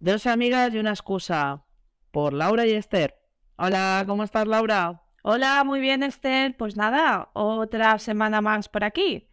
[0.00, 1.64] Dos amigas y una excusa.
[2.10, 3.14] Por Laura y Esther.
[3.56, 5.02] Hola, ¿cómo estás, Laura?
[5.22, 6.56] Hola, muy bien, Esther.
[6.56, 9.28] Pues nada, otra semana más por aquí.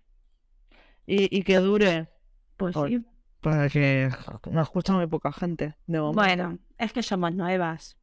[1.06, 2.10] Y, y que dure.
[2.58, 3.04] Pues Por- sí.
[3.42, 4.10] Para que
[4.52, 5.76] nos escucha muy poca gente.
[5.86, 6.22] De momento.
[6.22, 7.98] Bueno, es que somos nuevas.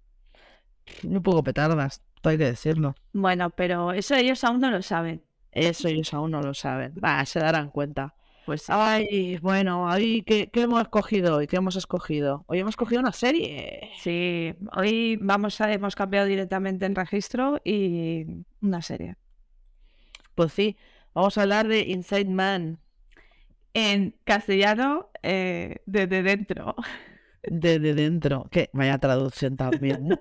[1.02, 2.94] Un poco petardas, hay que decirlo.
[3.12, 5.22] Bueno, pero eso ellos aún no lo saben.
[5.52, 6.94] Eso ellos aún no lo saben.
[7.02, 8.14] Va, se darán cuenta.
[8.44, 8.72] Pues sí.
[8.74, 11.46] Ay, bueno, ahí, ¿qué, qué hemos escogido hoy?
[11.46, 12.44] ¿Qué hemos escogido?
[12.46, 13.90] Hoy hemos escogido una serie.
[13.98, 18.26] Sí, hoy vamos a, hemos cambiado directamente en registro y
[18.60, 19.16] una serie.
[20.34, 20.76] Pues sí,
[21.14, 22.80] vamos a hablar de Inside Man.
[23.72, 26.76] En castellano, eh, desde dentro.
[27.42, 28.46] Desde dentro.
[28.50, 30.08] Que vaya traducción también.
[30.08, 30.18] ¿no?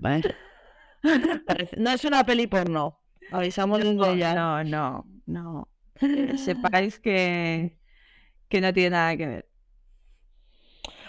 [0.00, 0.34] Vale.
[1.76, 2.98] No es una peli porno.
[3.30, 4.34] Avisamos desde ya.
[4.34, 5.68] No, no, no.
[6.34, 7.78] Sepáis que,
[8.48, 9.48] que no tiene nada que ver.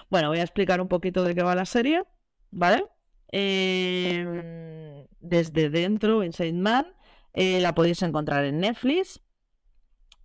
[0.10, 2.04] Bueno, voy a explicar un poquito de qué va la serie,
[2.52, 2.86] ¿vale?
[3.32, 6.86] Eh, desde dentro, Inside Man,
[7.34, 9.22] eh, la podéis encontrar en Netflix.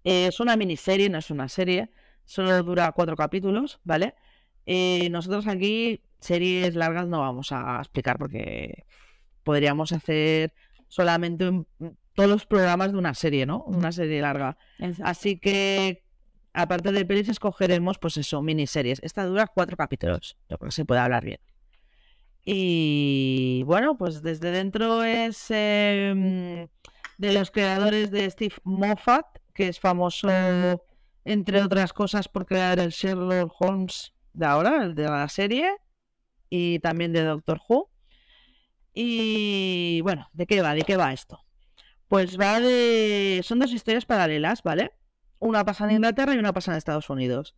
[0.05, 1.91] Eh, es una miniserie, no es una serie,
[2.25, 4.15] solo dura cuatro capítulos, ¿vale?
[4.67, 8.85] Eh, nosotros aquí series largas no vamos a explicar porque
[9.45, 10.53] podríamos hacer
[10.89, 11.67] solamente un-
[12.19, 13.63] todos los programas de una serie, ¿no?
[13.69, 14.59] Una serie larga.
[15.05, 16.03] Así que,
[16.53, 18.99] aparte de pelis, escogeremos, pues eso, miniseries.
[19.05, 20.37] Esta dura cuatro capítulos.
[20.49, 21.39] Yo creo que se puede hablar bien.
[22.45, 26.67] Y bueno, pues desde dentro es em,
[27.19, 30.29] de los creadores de Steve Moffat, que es famoso,
[31.25, 35.71] entre otras cosas, por crear el Sherlock Holmes de ahora, el de la serie,
[36.51, 37.93] y también de Doctor Who.
[38.93, 40.75] Y bueno, ¿de qué va?
[40.75, 41.45] ¿De qué va esto?
[42.09, 43.41] Pues va de...
[43.45, 44.93] Son dos historias paralelas, ¿vale?
[45.39, 47.55] Una pasa en Inglaterra y una pasa en Estados Unidos.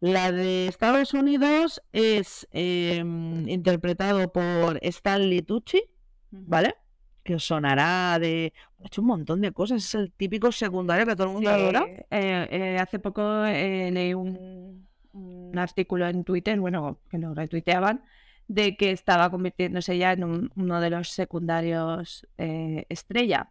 [0.00, 5.82] La de Estados Unidos es em, interpretado por Stanley Tucci,
[6.30, 6.76] ¿vale?
[7.24, 8.52] Que os sonará de...
[8.80, 11.84] Ha hecho un montón de cosas, es el típico secundario que todo el mundo adora.
[12.10, 18.04] Eh, eh, hace poco eh, leí un, un artículo en Twitter, bueno, que lo retuiteaban,
[18.46, 23.50] de que estaba convirtiéndose ya en un- uno de los secundarios eh, estrella.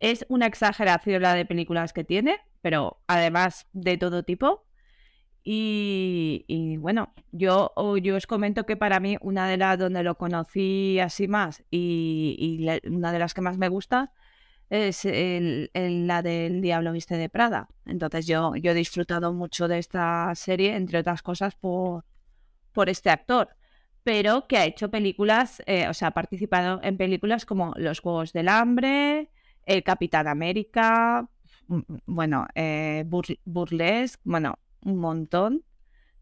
[0.00, 4.64] Es una exageración la de películas que tiene, pero además de todo tipo.
[5.50, 7.72] Y, bueno, yo,
[8.02, 12.66] yo os comento que para mí una de las donde lo conocí así más y,
[12.84, 14.12] una de las que más me gusta
[14.68, 17.68] es la del Diablo Viste de Prada.
[17.86, 22.04] Entonces yo, yo he disfrutado mucho de esta serie, entre otras cosas, por,
[22.72, 23.48] por este actor,
[24.02, 28.32] pero que ha hecho películas, eh, o sea, ha participado en películas como Los Juegos
[28.32, 29.30] del Hambre,
[29.68, 31.28] El Capitán América,
[31.68, 35.62] mm, bueno, eh, Bur- Burlesque, bueno, un montón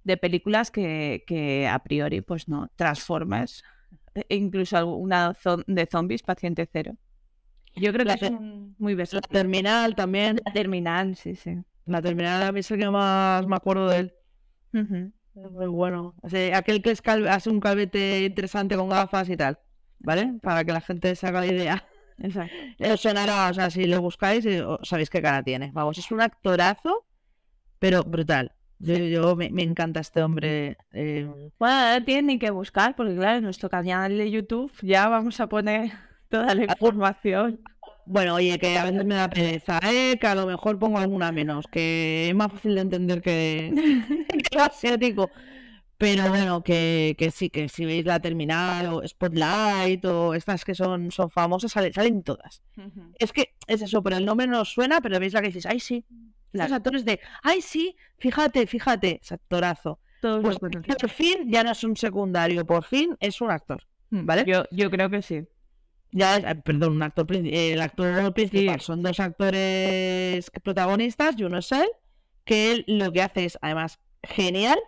[0.04, 3.62] de películas que, que a priori, pues no, Transformers,
[4.14, 6.96] e incluso alguna zo- de zombies, Paciente Cero.
[7.76, 9.30] Yo creo que La es un- muy La versátil.
[9.30, 10.40] terminal también.
[10.44, 11.56] La terminal, sí, sí.
[11.84, 14.14] La terminal a mí es el que más me acuerdo de él.
[15.34, 16.14] Muy bueno.
[16.22, 19.58] O sea, aquel que es hace un calvete interesante con gafas y tal.
[19.98, 20.38] ¿Vale?
[20.42, 21.84] Para que la gente se haga la idea.
[22.18, 22.56] Exacto.
[22.78, 25.70] Le sonará, o sea, si le buscáis, eh, sabéis qué cara tiene.
[25.72, 27.06] Vamos, es un actorazo,
[27.78, 28.52] pero brutal.
[28.78, 30.78] Yo, yo me, me encanta este hombre.
[30.92, 31.28] eh,
[31.58, 35.40] Bueno, no tienen ni que buscar, porque claro, en nuestro canal de YouTube ya vamos
[35.40, 35.92] a poner
[36.30, 37.60] toda la información.
[38.04, 40.16] Bueno, oye, que a veces me da pereza, ¿eh?
[40.20, 43.72] Que a lo mejor pongo alguna menos, que es más fácil de entender que,
[44.50, 45.30] que asiático.
[45.98, 50.74] Pero bueno, que, que sí, que si veis la terminal o Spotlight o estas que
[50.74, 52.62] son, son famosas, salen, salen todas.
[53.18, 55.64] Es que es eso, pero el nombre no os suena, pero veis la que dices,
[55.66, 56.04] ay sí.
[56.52, 59.98] Los actores de, ay sí, fíjate, fíjate, es actorazo.
[60.20, 63.82] Todos Pues por fin ya no es un secundario, por fin es un actor.
[64.10, 64.44] ¿Vale?
[64.46, 65.42] Yo, yo creo que sí.
[66.12, 68.80] Ya, es- eh, perdón, un actor, el actor principal.
[68.80, 71.88] Son dos actores protagonistas y uno es él,
[72.44, 74.78] que él lo que hace es, además, genial.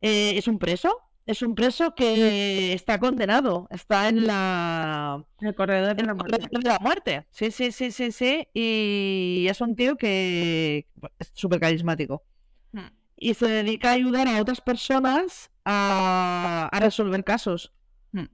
[0.00, 0.96] Eh, es un preso,
[1.26, 6.16] es un preso que está condenado, está en la El corredor de en la el
[6.18, 6.38] muerte.
[6.38, 7.26] corredor de la muerte.
[7.30, 8.46] Sí, sí, sí, sí, sí.
[8.54, 10.86] Y es un tío que
[11.18, 12.24] es súper carismático.
[12.72, 12.80] Mm.
[13.16, 17.72] Y se dedica a ayudar a otras personas a, a resolver casos.
[18.12, 18.24] Mm.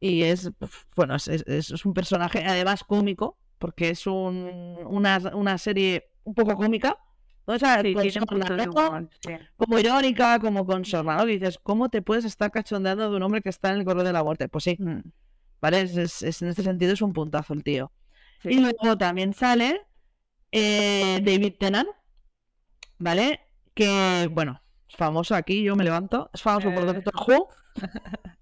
[0.00, 0.50] Y es,
[0.96, 6.34] bueno, es, es- es un personaje además cómico, porque es un, una, una serie un
[6.34, 6.98] poco cómica.
[7.46, 7.54] ¿No?
[7.54, 8.88] O sea, Sí, con tiene un punto de sorna, ¿no?
[8.88, 9.32] humor, sí.
[9.56, 11.26] como irónica, como con sorna, ¿no?
[11.26, 14.06] Que dices, ¿cómo te puedes estar cachondeando de un hombre que está en el corredor
[14.06, 14.48] de la muerte?
[14.48, 15.00] Pues sí, Mm,
[15.60, 15.82] ¿vale?
[15.82, 17.92] Es, es- es- en este sentido es un puntazo el tío.
[18.42, 18.50] sí.
[18.50, 19.80] Y luego también sale
[20.52, 21.88] eh, David Tennant,
[22.98, 23.40] ¿vale?
[23.74, 26.30] Que, bueno, Es famoso aquí, yo me levanto.
[26.32, 27.48] Es famoso por Doctor Who.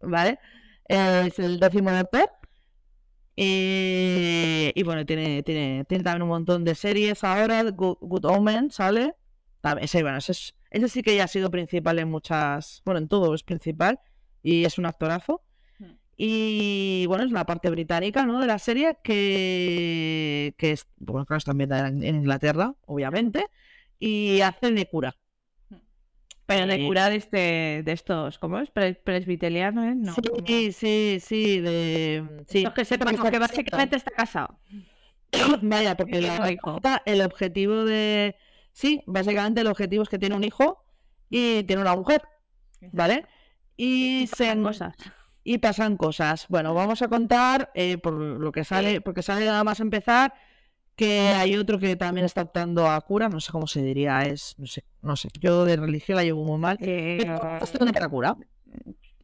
[0.03, 0.39] ¿Vale?
[0.89, 2.31] Es el décimo de Pep.
[3.37, 7.63] Y, y bueno, tiene, tiene, tiene también un montón de series ahora.
[7.71, 9.15] Good, Good Omen sale.
[9.61, 12.83] También, ese, bueno, ese, es- ese sí que ya ha sido principal en muchas.
[12.85, 14.01] Bueno, en todo es principal.
[14.43, 15.43] Y es un actorazo.
[15.79, 15.93] Hmm.
[16.17, 18.41] Y bueno, es la parte británica, ¿no?
[18.41, 23.47] De la serie que, que es, bueno, claro, está ambientada en, en Inglaterra, obviamente,
[23.99, 25.17] y hace de cura.
[26.55, 28.71] Pero de cura de, este, de estos, ¿cómo es?
[28.71, 29.95] Pre- presbiteriano, ¿eh?
[29.95, 30.15] No,
[30.47, 32.45] Sí, sí, sí, de...
[32.49, 32.65] Sí.
[32.75, 34.59] Que sepan que básicamente está casado.
[35.63, 36.81] Vaya, porque Y la hijo.
[37.05, 38.37] el objetivo de...
[38.73, 40.85] Sí, básicamente el objetivo es que tiene un hijo
[41.29, 42.23] y tiene una mujer,
[42.93, 43.27] ¿vale?
[43.77, 44.95] Y se Pasan cosas.
[45.45, 46.47] y pasan cosas.
[46.49, 50.35] Bueno, vamos a contar eh, por lo que sale, porque sale nada más empezar
[50.97, 54.55] que hay otro que también está optando a cura, no sé cómo se diría, es,
[54.59, 56.79] no sé, no sé, yo de religión la llevo muy mal.
[56.81, 58.37] Eh, Pero esto para cura.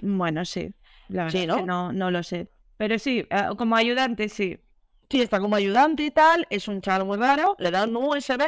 [0.01, 0.75] bueno, sí.
[1.09, 1.57] La verdad Sí, es ¿no?
[1.57, 2.51] que no, no lo sé.
[2.77, 4.59] Pero sí, eh, como ayudante, sí.
[5.11, 8.43] Sí, está como ayudante y tal, es un chaval muy raro, le da un USB,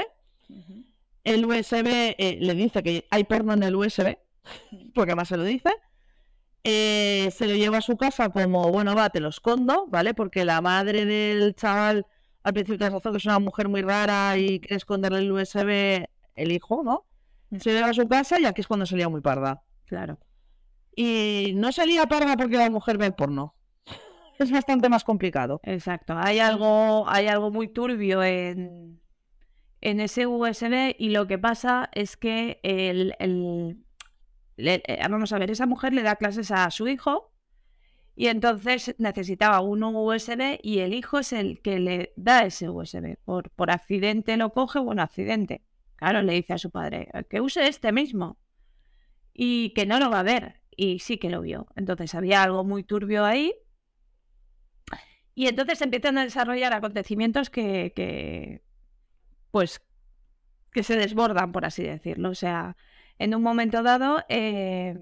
[1.25, 1.87] el USB
[2.19, 4.19] eh, le dice que hay porno en el USB,
[4.94, 5.71] porque más se lo dice.
[6.62, 10.12] Eh, se lo lleva a su casa como, bueno, va, te lo escondo, ¿vale?
[10.12, 12.06] Porque la madre del chaval
[12.43, 16.06] al principio tienes razón que es una mujer muy rara y quiere esconderle el USB
[16.37, 17.06] el hijo, ¿no?
[17.58, 19.62] Se lleva a su casa y aquí es cuando salía muy parda.
[19.87, 20.19] Claro.
[20.94, 23.55] Y no salía parda porque la mujer ve porno.
[24.38, 25.61] Es bastante más complicado.
[25.64, 26.14] Exacto.
[26.17, 29.00] Hay algo, hay algo muy turbio en,
[29.82, 33.85] en ese USB y lo que pasa es que el, el-
[34.56, 37.32] le- eh, vamos a ver, esa mujer le da clases a su hijo
[38.17, 43.17] y entonces necesitaba un USB y el hijo es el que le da ese USB.
[43.25, 45.62] Por, por accidente lo coge, bueno, accidente.
[46.00, 48.38] Claro, le dice a su padre que use este mismo
[49.35, 50.62] y que no lo va a ver.
[50.75, 51.67] Y sí que lo vio.
[51.76, 53.55] Entonces había algo muy turbio ahí
[55.35, 58.62] y entonces empiezan a desarrollar acontecimientos que, que,
[59.50, 59.81] pues,
[60.73, 62.31] que se desbordan, por así decirlo.
[62.31, 62.76] O sea,
[63.19, 64.99] en un momento dado, eh,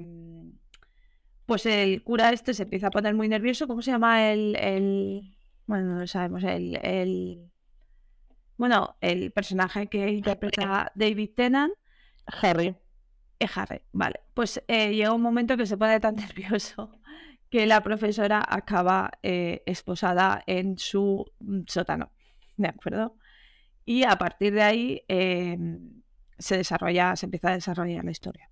[1.47, 3.67] pues el cura este se empieza a poner muy nervioso.
[3.67, 5.37] ¿Cómo se llama el, el...
[5.67, 7.51] bueno, no lo sabemos, el, el,
[8.59, 11.73] bueno, el personaje que interpreta David Tennant
[12.27, 12.75] Harry.
[13.39, 14.21] es Harry, vale.
[14.35, 17.01] Pues eh, llega un momento que se pone tan nervioso
[17.51, 21.25] que la profesora acaba eh, esposada en su
[21.67, 22.11] sótano,
[22.59, 23.17] ¿de acuerdo?
[23.87, 25.57] Y a partir de ahí eh,
[26.39, 28.51] se desarrolla, se empieza a desarrollar la historia.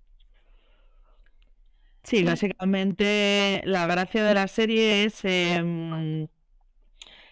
[2.03, 2.25] Sí, Mm.
[2.27, 6.27] básicamente la gracia de la serie es em,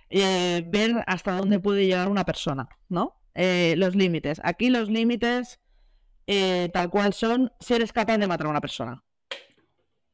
[0.09, 3.19] eh, ver hasta dónde puede llegar una persona, ¿no?
[3.33, 4.39] Eh, los límites.
[4.43, 5.59] Aquí los límites,
[6.27, 9.03] eh, tal cual son, si eres capaz de matar a una persona.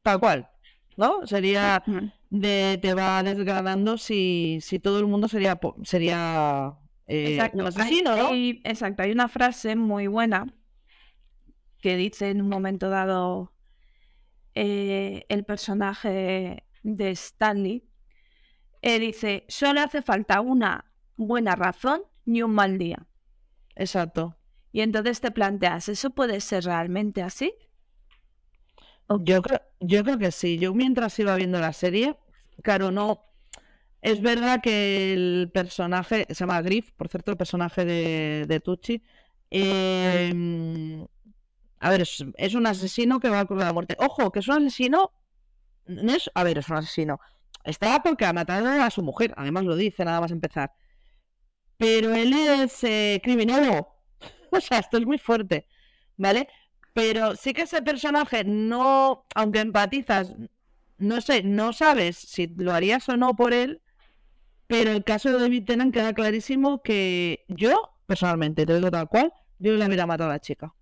[0.02, 0.48] Tal cual,
[0.96, 1.26] ¿no?
[1.26, 1.82] Sería
[2.30, 6.74] de te va desgranando si, si todo el mundo sería sería
[7.06, 7.58] eh, Exacto.
[7.60, 8.28] un asesino, ¿no?
[8.28, 10.46] hay- exacto, hay una frase muy buena
[11.78, 13.52] que dice en un momento dado
[14.54, 17.84] el personaje de Stanley.
[18.82, 20.84] Eh, dice, solo hace falta una
[21.16, 23.06] buena razón y un mal día.
[23.76, 24.36] Exacto.
[24.72, 27.54] Y entonces te planteas, ¿eso puede ser realmente así?
[29.20, 30.58] Yo creo, yo creo que sí.
[30.58, 32.16] Yo mientras iba viendo la serie,
[32.62, 33.24] claro, no.
[34.00, 39.02] Es verdad que el personaje, se llama Griff, por cierto, el personaje de, de Tucci.
[39.50, 41.06] eh,
[41.80, 43.96] a ver, es, es un asesino que va a ocurrir la muerte.
[43.98, 45.12] Ojo, que es un asesino.
[45.86, 47.20] No es, a ver, es un asesino.
[47.64, 50.72] Está porque ha matado a su mujer, además lo dice nada más empezar.
[51.76, 53.88] Pero él es eh, criminólogo.
[54.54, 55.66] O sea, esto es muy fuerte,
[56.18, 56.46] ¿vale?
[56.92, 60.34] Pero sí que ese personaje no, aunque empatizas,
[60.98, 63.80] no sé, no sabes si lo harías o no por él,
[64.66, 69.08] pero el caso de David Tennant queda clarísimo que yo, personalmente, te lo digo tal
[69.08, 70.74] cual, yo le hubiera matado a la chica.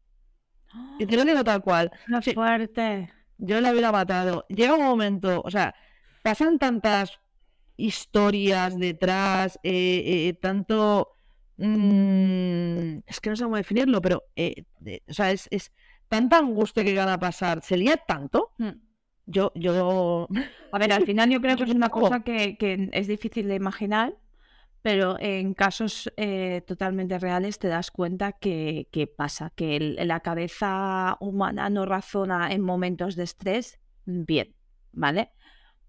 [0.98, 2.34] Y te lo digo tal cual, ¡Qué Sí.
[2.34, 3.08] fuerte!
[3.38, 4.46] yo la hubiera matado.
[4.48, 5.74] Llega un momento, o sea,
[6.22, 7.12] pasan tantas
[7.76, 11.10] historias detrás, eh, eh, tanto...
[11.56, 15.72] mm, es que no sé cómo definirlo, pero, eh, de- o sea, es, es
[16.08, 18.70] tanta angustia que gana pasar, se lía tanto, Hmm.
[19.26, 20.28] yo, yo...
[20.72, 23.56] A ver, al final yo creo que es una cosa que, que es difícil de
[23.56, 24.14] imaginar,
[24.82, 30.20] pero en casos eh, totalmente reales te das cuenta que, que pasa, que el- la
[30.20, 34.54] cabeza humana no razona en momentos de estrés bien,
[34.92, 35.32] ¿vale?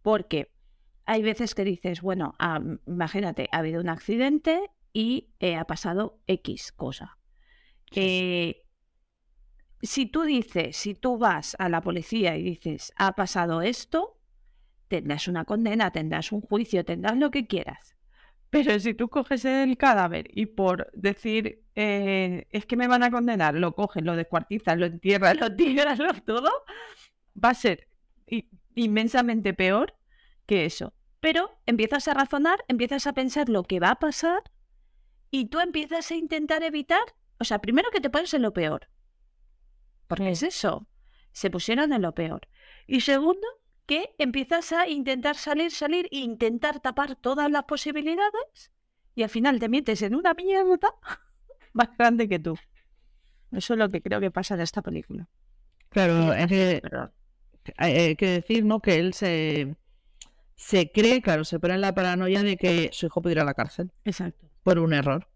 [0.01, 0.51] Porque
[1.05, 6.19] hay veces que dices, bueno, ah, imagínate, ha habido un accidente y eh, ha pasado
[6.27, 7.17] X cosa.
[7.93, 8.63] Eh,
[9.81, 14.19] si tú dices, si tú vas a la policía y dices, ha pasado esto,
[14.87, 17.95] tendrás una condena, tendrás un juicio, tendrás lo que quieras.
[18.49, 23.09] Pero si tú coges el cadáver y por decir, eh, es que me van a
[23.09, 26.51] condenar, lo cogen, lo descuartizan, lo entierran, lo tiran, lo todo,
[27.41, 27.87] va a ser
[28.75, 29.95] inmensamente peor
[30.45, 30.93] que eso.
[31.19, 34.43] Pero empiezas a razonar, empiezas a pensar lo que va a pasar
[35.29, 38.89] y tú empiezas a intentar evitar, o sea, primero que te pones en lo peor.
[40.07, 40.87] Porque es eso,
[41.31, 42.47] se pusieron en lo peor.
[42.87, 43.47] Y segundo,
[43.85, 48.71] que empiezas a intentar salir, salir e intentar tapar todas las posibilidades
[49.15, 50.95] y al final te metes en una mierda
[51.73, 52.57] más grande que tú.
[53.51, 55.27] Eso es lo que creo que pasa en esta película.
[55.89, 56.81] Claro, es que
[57.77, 58.79] hay que decir, ¿no?
[58.79, 59.75] Que él se,
[60.55, 63.45] se cree, claro, se pone en la paranoia de que su hijo pudiera ir a
[63.45, 63.91] la cárcel.
[64.05, 64.47] Exacto.
[64.63, 65.27] Por un error.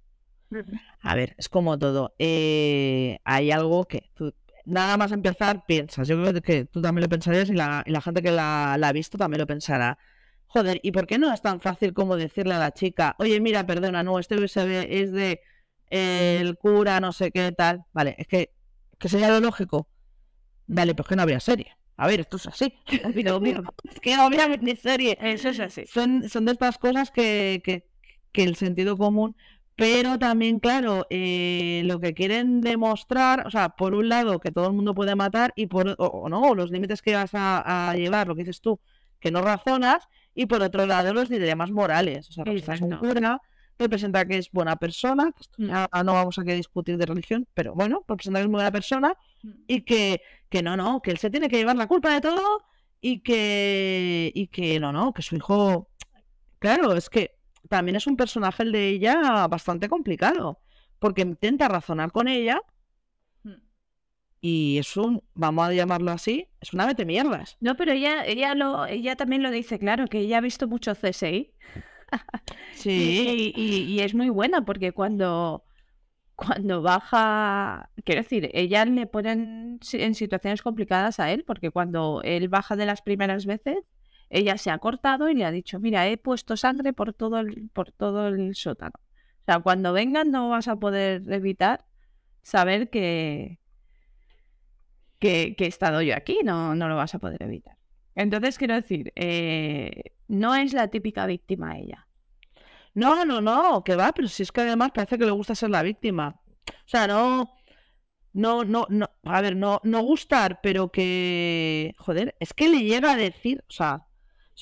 [1.01, 2.15] A ver, es como todo.
[2.19, 4.11] Eh, hay algo que
[4.65, 6.07] nada más empezar piensas.
[6.07, 9.41] Yo creo que tú también lo pensarías y la, gente que la, ha visto también
[9.41, 9.97] lo pensará.
[10.47, 13.65] Joder, ¿y por qué no es tan fácil como decirle a la chica, oye, mira,
[13.65, 15.41] perdona, no, este USB es de
[15.89, 17.83] el cura, no sé qué tal?
[17.93, 18.53] Vale, es que,
[18.99, 19.87] que sería lo lógico.
[20.67, 21.75] Vale, pues que no habría serie.
[21.97, 22.73] A ver, esto es así.
[22.87, 25.17] es que obviamente serie.
[25.21, 25.85] Eso es así.
[25.87, 27.87] Son, son de estas cosas que, que,
[28.31, 29.35] que el sentido común
[29.75, 34.67] pero también, claro, eh, lo que quieren demostrar, o sea, por un lado, que todo
[34.67, 38.35] el mundo puede matar, y por, o, no, los límites que vas a, llevar, lo
[38.35, 38.79] que dices tú,
[39.19, 42.29] que no razonas, y por otro lado, los dilemas morales.
[42.29, 43.41] O sea, es un cura,
[43.77, 45.69] representa que es buena persona, mm.
[46.03, 49.51] no vamos a que discutir de religión, pero bueno, representa que es buena persona, mm.
[49.67, 52.63] y que, que no, no, que él se tiene que llevar la culpa de todo,
[53.01, 55.89] y que, y que no, no, que su hijo,
[56.59, 57.37] claro, es que
[57.69, 60.59] también es un personaje el de ella bastante complicado,
[60.99, 62.61] porque intenta razonar con ella
[63.43, 63.53] hmm.
[64.41, 67.57] y es un, vamos a llamarlo así, es una mete mierdas.
[67.59, 70.93] No, pero ella, ella lo, ella también lo dice, claro, que ella ha visto mucho
[70.95, 71.53] CSI.
[72.73, 73.53] Sí.
[73.55, 75.63] Y, es muy buena porque cuando,
[76.35, 82.49] cuando baja, quiero decir, ella le ponen en situaciones complicadas a él, porque cuando él
[82.49, 83.77] baja de las primeras veces,
[84.29, 87.69] ella se ha cortado y le ha dicho, mira, he puesto sangre por todo el,
[87.69, 88.93] por todo el sótano.
[89.41, 91.85] O sea, cuando vengan no vas a poder evitar
[92.41, 93.59] saber que,
[95.19, 97.77] que, he estado yo aquí, no, no lo vas a poder evitar.
[98.15, 102.07] Entonces, quiero decir, eh, no es la típica víctima ella.
[102.93, 105.69] No, no, no, que va, pero si es que además parece que le gusta ser
[105.69, 106.41] la víctima.
[106.67, 107.51] O sea, no,
[108.33, 113.11] no, no, no, a ver, no, no gustar, pero que, joder, es que le llega
[113.11, 114.05] a decir, o sea,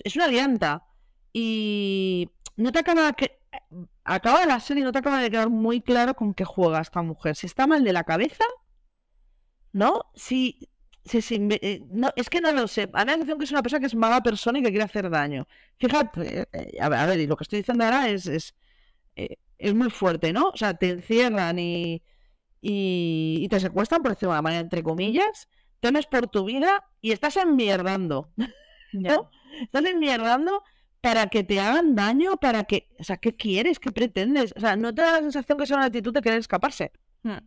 [0.04, 0.86] es una alianta.
[1.32, 3.40] Y no te acaba que
[4.04, 7.36] acaba la serie no te acaba de quedar muy claro con qué juega esta mujer.
[7.36, 8.46] Si está mal de la cabeza,
[9.72, 10.12] ¿no?
[10.16, 10.70] Si,
[11.06, 12.90] eh, no, es que no lo sé.
[12.94, 14.64] A mí me da la impresión que es una persona que es mala persona y
[14.64, 15.48] que quiere hacer daño.
[15.80, 18.56] Fíjate, eh, a, ver, y lo que estoy diciendo ahora es, es,
[19.16, 20.50] eh, es muy fuerte, ¿no?
[20.50, 22.02] O sea, te encierran y,
[22.62, 25.50] y, te secuestran, por decirlo de una manera, entre comillas,
[25.82, 28.32] temes por tu vida y estás enmierdando.
[28.94, 29.30] ¿no?
[29.62, 30.64] Estás enmierdando
[31.02, 33.80] para que te hagan daño, para que, o sea, ¿qué quieres?
[33.80, 34.54] ¿Qué pretendes?
[34.56, 36.94] O sea, no te da la sensación que es una actitud de querer escaparse.
[37.24, 37.40] Hmm.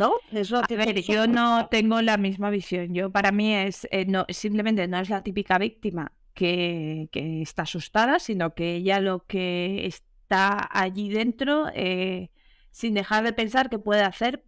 [0.00, 0.14] ¿No?
[0.32, 2.94] Eso a ver, yo no tengo la misma visión.
[2.94, 7.64] Yo para mí es eh, no simplemente no es la típica víctima que, que, está
[7.64, 12.30] asustada, sino que ella lo que está allí dentro eh,
[12.70, 14.42] sin dejar de pensar que puede hacer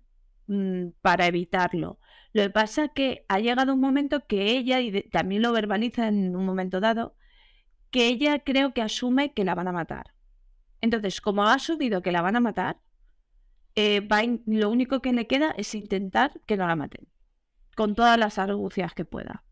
[0.46, 1.98] mm, para evitarlo.
[2.32, 6.08] Lo que pasa es que ha llegado un momento que ella, y también lo verbaliza
[6.08, 7.14] en un momento dado,
[7.90, 10.14] que ella creo que asume que la van a matar.
[10.80, 12.78] Entonces, como ha asumido que la van a matar,
[13.74, 14.06] eh,
[14.46, 17.06] lo único que le queda es intentar que no la maten,
[17.74, 19.44] con todas las argucias que pueda.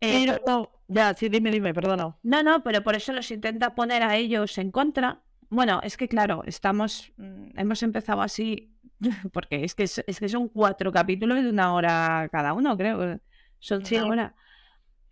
[0.00, 2.16] Eh, pero, ya, sí, dime, dime, perdona.
[2.22, 5.22] No, no, pero por eso los intenta poner a ellos en contra.
[5.50, 8.72] Bueno, es que claro, estamos, mm, hemos empezado así
[9.32, 13.20] porque es que, es, que son cuatro capítulos de una hora cada uno, creo.
[13.58, 13.96] Son sí.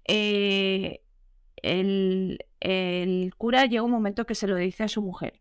[0.04, 1.02] eh,
[1.57, 5.40] el, el, cura llega un momento que se lo dice a su mujer.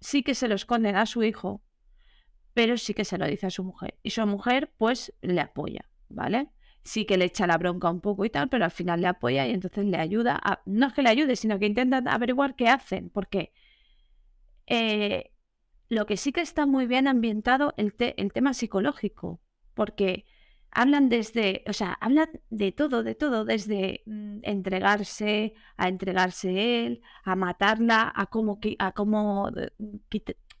[0.00, 1.62] Sí que se lo esconden a su hijo,
[2.54, 3.98] pero sí que se lo dice a su mujer.
[4.02, 6.50] Y su mujer, pues, le apoya, ¿vale?
[6.82, 9.46] Sí que le echa la bronca un poco y tal, pero al final le apoya
[9.46, 10.40] y entonces le ayuda.
[10.66, 13.10] No es que le ayude, sino que intentan averiguar qué hacen.
[13.10, 13.52] Porque
[14.66, 15.32] eh,
[15.88, 19.40] lo que sí que está muy bien ambientado el, el tema psicológico,
[19.74, 20.24] porque
[20.70, 27.02] hablan desde, o sea, hablan de todo, de todo, desde mm, entregarse, a entregarse él,
[27.24, 29.50] a matarla, a cómo, a cómo,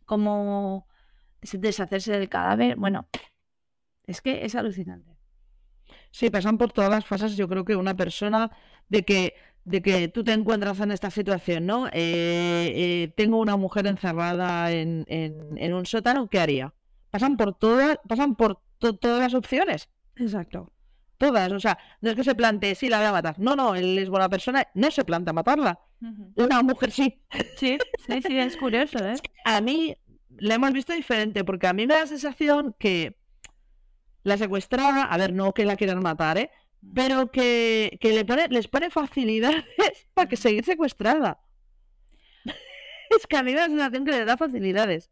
[0.04, 0.86] cómo
[1.42, 2.76] deshacerse del cadáver.
[2.76, 3.06] Bueno,
[4.06, 5.16] Es que es alucinante.
[6.10, 7.36] Sí, pasan por todas las fases.
[7.36, 8.50] Yo creo que una persona
[8.88, 11.86] de que, de que tú te encuentras en esta situación, ¿no?
[11.88, 11.92] Eh,
[12.74, 16.74] eh, tengo una mujer encerrada en, en, en, un sótano, ¿qué haría?
[17.10, 19.88] Pasan por todas, pasan por todas las opciones.
[20.16, 20.72] Exacto.
[21.18, 23.38] Todas, o sea, no es que se plantee, sí, la voy a matar.
[23.38, 25.78] No, no, él es buena persona, no se plantea matarla.
[26.34, 27.20] Una mujer sí.
[27.56, 29.16] Sí, sí, sí, es curioso, ¿eh?
[29.44, 29.94] A mí
[30.40, 33.16] la hemos visto diferente, porque a mí me da la sensación que
[34.22, 36.50] la secuestrada, a ver, no que la quieran matar, ¿eh?
[36.94, 39.64] Pero que, que le pone, les pone facilidades
[40.14, 41.40] para que seguir secuestrada.
[43.10, 45.10] es que a mí me da la sensación que le da facilidades.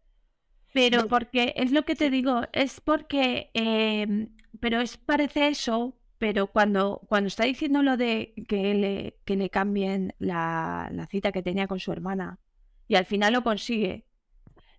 [0.72, 4.28] Pero porque, es lo que te digo, es porque, eh,
[4.60, 9.50] pero es parece eso, pero cuando, cuando está diciendo lo de que le, que le
[9.50, 12.38] cambien la, la cita que tenía con su hermana
[12.86, 14.07] y al final lo consigue,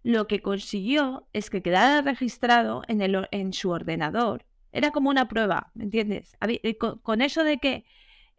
[0.03, 4.46] lo que consiguió es que quedara registrado en, el, en su ordenador.
[4.72, 6.38] Era como una prueba, ¿me entiendes?
[6.41, 7.86] Eh, con, con eso de que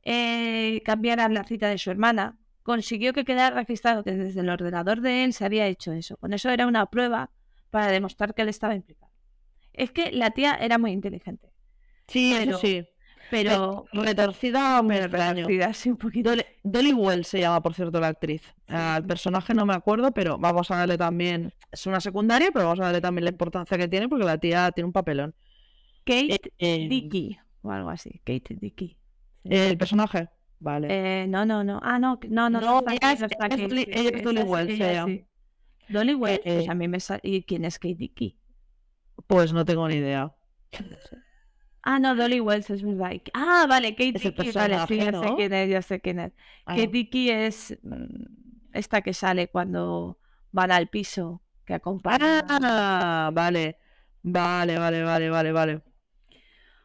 [0.03, 5.01] eh, cambiaran la cita de su hermana, consiguió que quedara registrado que desde el ordenador
[5.01, 6.17] de él se había hecho eso.
[6.17, 7.31] Con eso era una prueba
[7.71, 9.13] para demostrar que él estaba implicado.
[9.73, 11.53] Es que la tía era muy inteligente.
[12.07, 12.87] Sí, pero, eso sí.
[13.31, 16.31] Pero retorcida me retorcida, sí, un poquito.
[16.31, 18.43] Dolly, Dolly Well se llama, por cierto, la actriz.
[18.67, 21.53] Al personaje no me acuerdo, pero vamos a darle también.
[21.71, 24.71] Es una secundaria, pero vamos a darle también la importancia que tiene porque la tía
[24.73, 25.35] tiene un papelón.
[26.05, 28.21] Kate eh, eh, Dickey o algo así.
[28.25, 28.97] Kate Dickey.
[29.45, 30.29] ¿El personaje?
[30.59, 30.89] Vale.
[30.91, 31.81] Eh, no, no, no.
[31.83, 32.61] Ah, no, no, no.
[32.61, 33.21] no ella es,
[33.69, 35.15] Dolly, es Dolly Well, se llama.
[35.89, 37.21] Dolly Well, pues a mí me sale.
[37.23, 38.37] ¿Y quién es Kate Dickey?
[39.27, 40.35] Pues no tengo ni idea.
[41.83, 43.13] Ah, no, Dolly Wells es verdad.
[43.33, 46.33] Ah, vale, Kate es Dickey, vale, sí, ya sé quién es, ya sé quién es.
[46.67, 46.75] Ah.
[46.75, 50.19] Kate Dickey es mm, esta que sale cuando
[50.53, 52.45] van al piso, que acompaña.
[52.49, 53.79] Ah, vale,
[54.23, 55.83] vale, vale, vale, vale, vale.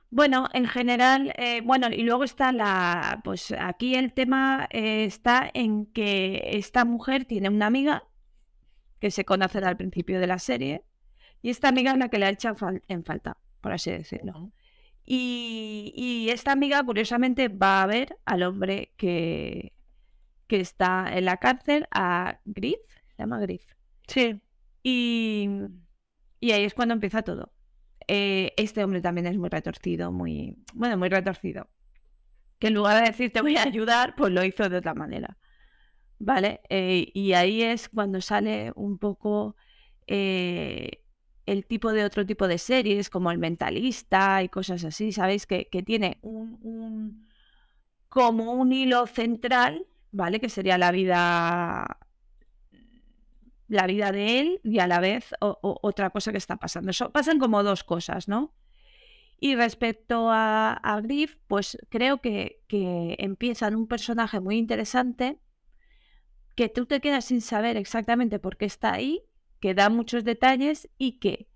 [0.09, 5.49] Bueno, en general, eh, bueno, y luego está la, pues aquí el tema eh, está
[5.53, 8.03] en que esta mujer tiene una amiga
[9.01, 10.85] que se conocen al principio de la serie,
[11.41, 12.55] y esta amiga es la que le ha echado
[12.87, 14.51] en falta, por así decirlo.
[15.05, 19.73] Y, esta amiga, curiosamente, va a ver al hombre que,
[20.47, 22.79] que está en la cárcel, a Griff,
[23.15, 23.63] se llama Griff.
[24.07, 24.41] Sí.
[24.83, 25.49] Y,
[26.39, 27.51] y ahí es cuando empieza todo.
[28.07, 31.69] Eh, este hombre también es muy retorcido, muy, bueno, muy retorcido.
[32.59, 35.37] Que en lugar de decir te voy a ayudar, pues lo hizo de otra manera.
[36.19, 36.61] ¿Vale?
[36.69, 39.55] Eh, y ahí es cuando sale un poco
[40.07, 41.03] eh,
[41.45, 45.45] el tipo de otro tipo de series, como El Mentalista y cosas así, ¿sabéis?
[45.45, 47.27] Que, que tiene un,
[48.09, 50.39] como un hilo central, ¿vale?
[50.39, 51.99] Que sería la vida
[53.67, 56.91] la vida de él y a la vez otra cosa que está pasando.
[56.91, 58.53] Eso, pasan como dos cosas, ¿no?
[59.39, 65.39] Y respecto a, a Griff, pues creo que, que empieza en un personaje muy interesante
[66.55, 69.23] que tú te quedas sin saber exactamente por qué está ahí
[69.65, 71.47] que da muchos detalles y que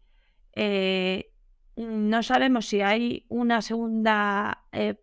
[0.56, 1.32] eh,
[1.76, 4.96] no sabemos si hay una segunda eh,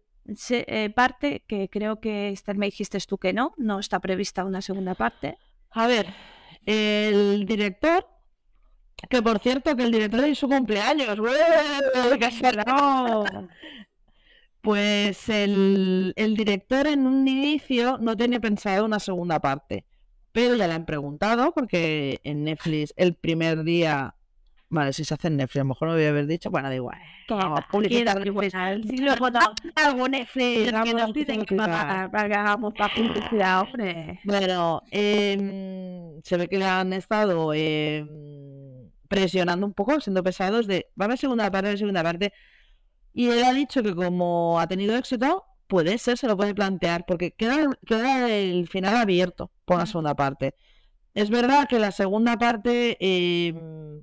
[0.51, 4.61] eh, parte, que creo que Esther me dijiste tú que no, no está prevista una
[4.61, 5.39] segunda parte.
[5.71, 6.09] A ver,
[6.65, 8.09] el director,
[9.09, 11.17] que por cierto, que el director de su cumpleaños,
[14.63, 19.85] pues el, el director en un inicio no tenía pensado una segunda parte
[20.37, 24.15] pero ya le han preguntado porque en Netflix el primer día
[24.69, 26.69] Vale, si se hace en Netflix, a lo mejor no voy a haber dicho, bueno,
[26.69, 26.99] da igual.
[27.29, 28.53] Vamos, publicidad Netflix.
[28.85, 29.39] Si luego no,
[29.77, 34.21] algo Netflix, que nos piden que hagamos para publicidad, hombre.
[34.25, 38.05] Bueno, eh, se ve que le han estado eh,
[39.09, 42.33] presionando un poco, siendo pesados de, va a haber segunda parte, segunda parte.
[43.15, 47.05] Y él ha dicho que como ha tenido éxito, puede ser, se lo puede plantear,
[47.07, 50.55] porque queda, queda el final abierto por la segunda parte.
[51.15, 53.55] Es verdad que la segunda parte, eh,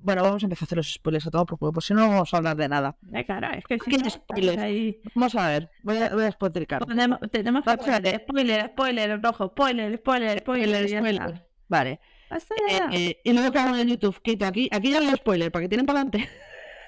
[0.01, 2.33] bueno, vamos a empezar a hacer los spoilers a todo, porque por si no vamos
[2.33, 2.97] a hablar de nada.
[3.01, 4.57] De cara, es que si no, spoilers?
[4.57, 4.99] Ahí...
[5.13, 6.83] Vamos a ver, voy a, voy a explicar.
[6.85, 11.47] Tenemos, tenemos que spoiler, spoiler, spoiler, rojo, spoiler, spoiler, spoiler, spoiler.
[11.67, 11.99] Vale.
[12.31, 15.63] Eh, eh, y luego que hago en YouTube, quito aquí, aquí ya veo spoiler, para
[15.63, 16.27] que tienen para adelante.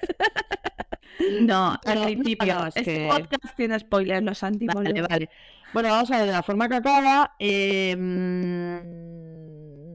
[1.40, 2.66] No, al principio.
[2.66, 3.08] este que...
[3.10, 4.84] podcast tiene spoilers, los antiguos.
[4.84, 5.30] Vale, vale.
[5.72, 7.34] Bueno, vamos a ver, de la forma que acaba.
[7.38, 7.96] Eh...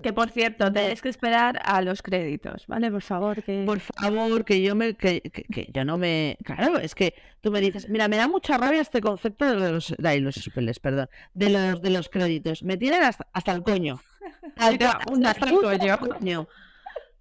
[0.01, 2.89] Que por cierto, tenéis que esperar a los créditos, ¿vale?
[2.89, 3.63] Por favor, que.
[3.65, 4.95] Por favor, que yo me.
[4.95, 6.37] Que, que, que yo no me.
[6.43, 9.93] Claro, es que tú me dices, mira, me da mucha rabia este concepto de los.
[10.03, 11.07] Ay, los spoilers, perdón.
[11.33, 12.63] De los, de los créditos.
[12.63, 14.01] Me tienen hasta, hasta el coño.
[14.55, 15.57] Hasta, hasta, hasta el
[15.99, 16.47] coño.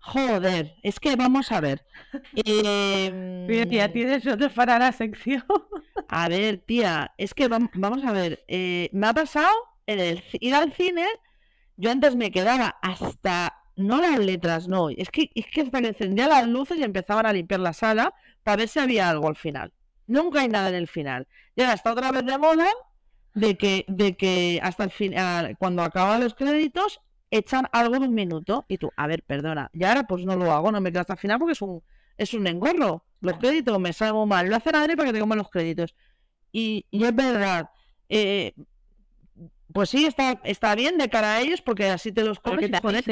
[0.02, 1.84] Joder, es que vamos a ver.
[3.46, 5.44] Mira, tía, Em, tienes otro para la sección.
[6.08, 8.44] a ver, tía, es que vam- vamos a ver.
[8.48, 9.50] eh, me ha pasado
[9.86, 11.06] en el ir al cine.
[11.76, 13.56] Yo antes me quedaba hasta.
[13.76, 14.90] No las letras, no.
[14.90, 18.14] Es que, es que hasta que encendía las luces y empezaban a limpiar la sala
[18.42, 19.72] para ver si había algo al final.
[20.06, 21.26] Nunca hay nada en el final.
[21.56, 22.68] Y ahora está otra vez de moda
[23.34, 28.14] de que, de que hasta el final, cuando acaban los créditos, echan algo de un
[28.14, 28.64] minuto.
[28.68, 29.70] Y tú, a ver, perdona.
[29.72, 31.82] Y ahora pues no lo hago, no me quedo hasta el final porque es un,
[32.16, 33.04] es un engorro.
[33.20, 34.48] Los créditos me salgo mal.
[34.48, 35.94] Lo hacen adrede para que te coman los créditos.
[36.52, 37.70] Y, y es verdad.
[38.08, 38.54] eh,
[39.72, 42.80] pues sí, está, está bien de cara a ellos porque así te los comes te
[42.80, 43.04] joder,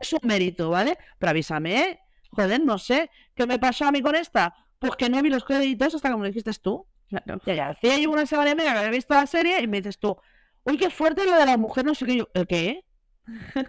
[0.00, 0.96] es un mérito, ¿vale?
[1.18, 2.00] Pero avísame, ¿eh?
[2.30, 3.10] Joder, no sé.
[3.34, 4.54] ¿Qué me pasa a mí con esta?
[4.78, 6.86] Pues que no vi los créditos hasta lo dijiste tú.
[7.08, 7.40] Claro.
[7.70, 10.16] Hacía yo una semana y media que había visto la serie y me dices tú,
[10.64, 12.16] uy, qué fuerte lo de la mujer, no sé qué.
[12.16, 12.84] Yo, ¿el qué?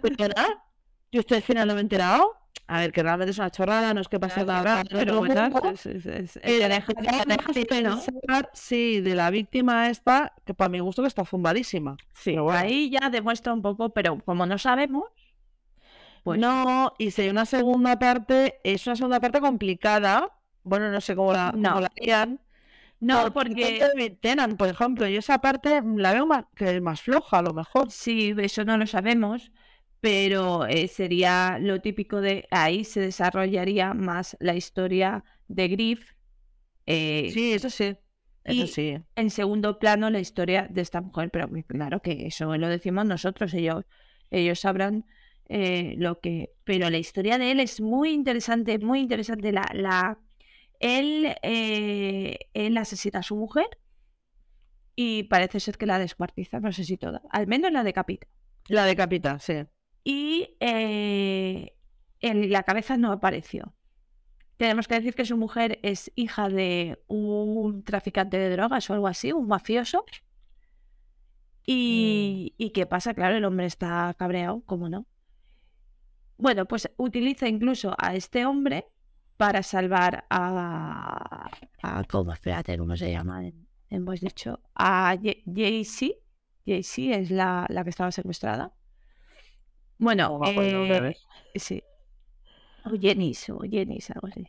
[0.02, 0.64] ¿Perdona?
[1.12, 2.34] Yo estoy al final no me he enterado.
[2.70, 4.84] A ver, que realmente es una chorrada, no es que pase nada.
[4.90, 5.22] pero
[8.54, 11.96] sí, de la víctima esta, que para mi gusto que está zumbadísima.
[12.14, 12.60] Sí, Pero bueno.
[12.60, 15.06] ahí ya demuestra un poco, pero como no sabemos,
[16.24, 20.34] pues No, y si hay una segunda parte, es una segunda parte complicada.
[20.64, 22.42] Bueno, no sé cómo la, cómo la harían.
[23.00, 27.40] No, porque Tennant, por ejemplo, yo esa parte la veo más, que es más floja,
[27.40, 27.92] a lo mejor.
[27.92, 29.52] sí, eso no lo sabemos,
[30.00, 36.12] pero eh, sería lo típico de ahí se desarrollaría más la historia de Griff.
[36.86, 37.96] eh, Sí, eso sí.
[38.44, 38.98] Eso y- sí.
[39.16, 43.54] en segundo plano la historia de esta mujer, pero claro que eso lo decimos nosotros,
[43.54, 43.84] ellos,
[44.30, 45.06] ellos sabrán
[45.50, 46.52] eh, lo que...
[46.64, 49.52] Pero la historia de él es muy interesante, muy interesante.
[49.52, 50.20] La, la...
[50.80, 53.68] Él, eh, él asesina a su mujer
[54.96, 58.28] y parece ser que la descuartiza, no sé si toda, al menos la decapita.
[58.68, 59.66] La decapita, sí.
[60.04, 61.74] Y eh,
[62.22, 63.74] en la cabeza no apareció.
[64.58, 69.08] Tenemos que decir que su mujer es hija de un traficante de drogas o algo
[69.08, 70.04] así, un mafioso.
[71.66, 73.14] Y, ¿y qué pasa?
[73.14, 75.06] Claro, el hombre está cabreado, ¿cómo no?
[76.38, 78.88] Bueno, pues utiliza incluso a este hombre
[79.38, 81.50] para salvar a...
[81.84, 82.34] a ¿Cómo?
[82.34, 83.46] Espérate, ¿cómo se llama?
[83.48, 86.20] en- Hemos dicho a Jaycee.
[86.66, 88.74] Jaycee es la, la que estaba secuestrada.
[89.98, 91.16] Bueno, eh.
[91.56, 91.82] Sí.
[92.86, 94.46] O Jenis, o Jenis, algo así.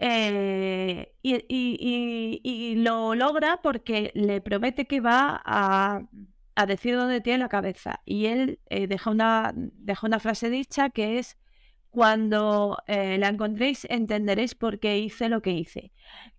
[0.00, 6.00] Eh, y, y- y- y lo logra porque le promete que va a,
[6.56, 8.00] a decir dónde tiene la cabeza.
[8.04, 11.38] Y él eh, deja una, deja una frase dicha que es,
[11.90, 15.92] cuando eh, la encontréis entenderéis por qué hice lo que hice.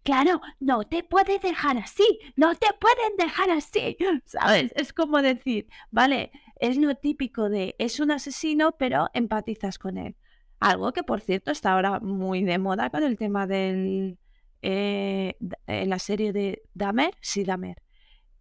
[0.03, 4.71] Claro, no te puedes dejar así, no te pueden dejar así, ¿sabes?
[4.75, 10.15] Es como decir, vale, es lo típico de es un asesino, pero empatizas con él.
[10.59, 14.17] Algo que, por cierto, está ahora muy de moda con el tema del
[14.61, 17.81] d- eh, la serie de Dahmer, sí, Dahmer,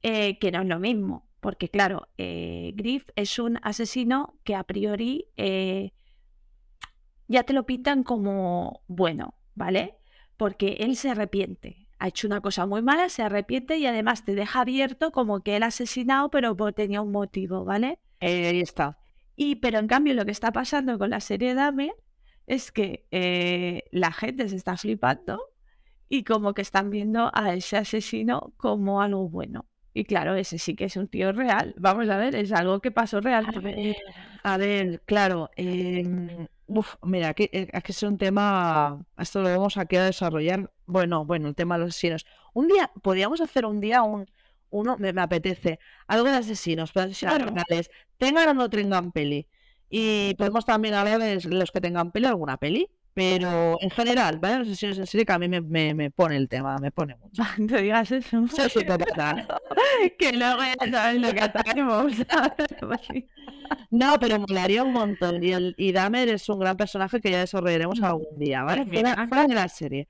[0.02, 4.64] eh, que no es lo mismo, porque claro, eh, Griff es un asesino que a
[4.64, 5.28] priori
[7.30, 9.94] ya te lo pintan como bueno, ¿vale?
[10.36, 11.86] Porque él se arrepiente.
[12.00, 15.54] Ha hecho una cosa muy mala, se arrepiente y además te deja abierto como que
[15.54, 18.00] él ha asesinado, pero tenía un motivo, ¿vale?
[18.18, 18.98] Eh, ahí está.
[19.36, 21.92] Y pero en cambio lo que está pasando con la serie Dahmer
[22.48, 25.40] es que eh, la gente se está flipando
[26.08, 29.66] y como que están viendo a ese asesino como algo bueno.
[29.94, 31.74] Y claro, ese sí que es un tío real.
[31.78, 33.20] Vamos a ver, es algo que pasó A
[33.60, 33.96] ver,
[34.42, 35.50] a ver, claro.
[35.56, 39.04] em, uf, mira, aquí, eh, aquí es un tema.
[39.18, 40.72] Esto lo vamos aquí a desarrollar.
[40.86, 42.26] Bueno, bueno, el tema de los asesinos.
[42.54, 44.26] Un día, podríamos hacer un día un.
[44.70, 45.80] Uno, me, me apetece.
[46.06, 47.52] Algo de asesinos, pero asesinos Claro.
[47.52, 47.90] reales.
[48.18, 49.48] Tengan o no tengan peli.
[49.88, 52.88] Y podemos también hablar de los que tengan peli, alguna peli.
[53.14, 54.60] Pero en general, ¿vale?
[54.60, 57.16] Los asesinos en serie que a mí me, me, me pone el tema, me pone
[57.22, 57.42] mucho.
[57.58, 58.46] No digas eso.
[58.48, 58.84] Soy
[60.18, 62.12] que luego ya sabes lo que atacamos.
[63.90, 65.42] No, pero molaría un montón.
[65.44, 68.84] Y, el, y Dahmer es un gran personaje que ya desarrollaremos algún día, ¿vale?
[68.84, 70.08] Fuera, fuera de la serie.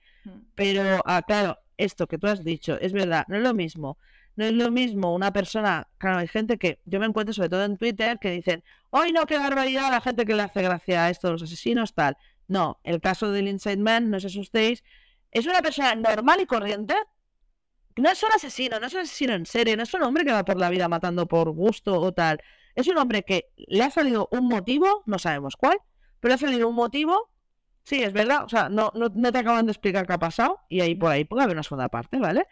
[0.54, 3.98] Pero, ah, claro, esto que tú has dicho, es verdad, no es lo mismo.
[4.36, 7.64] No es lo mismo una persona, claro, hay gente que yo me encuentro sobre todo
[7.64, 9.86] en Twitter que dicen, ¡ay no, qué barbaridad!
[9.86, 12.16] a La gente que le hace gracia a esto, los asesinos, tal.
[12.50, 14.82] No, el caso del Inside Man, no os asustéis,
[15.30, 16.96] es una persona normal y corriente.
[17.96, 20.32] No es un asesino, no es un asesino en serie, no es un hombre que
[20.32, 22.40] va por la vida matando por gusto o tal.
[22.74, 25.78] Es un hombre que le ha salido un motivo, no sabemos cuál,
[26.18, 27.30] pero le ha salido un motivo.
[27.84, 30.58] Sí, es verdad, o sea, no, no, no te acaban de explicar qué ha pasado
[30.68, 32.48] y ahí por ahí puede haber una segunda parte, ¿vale?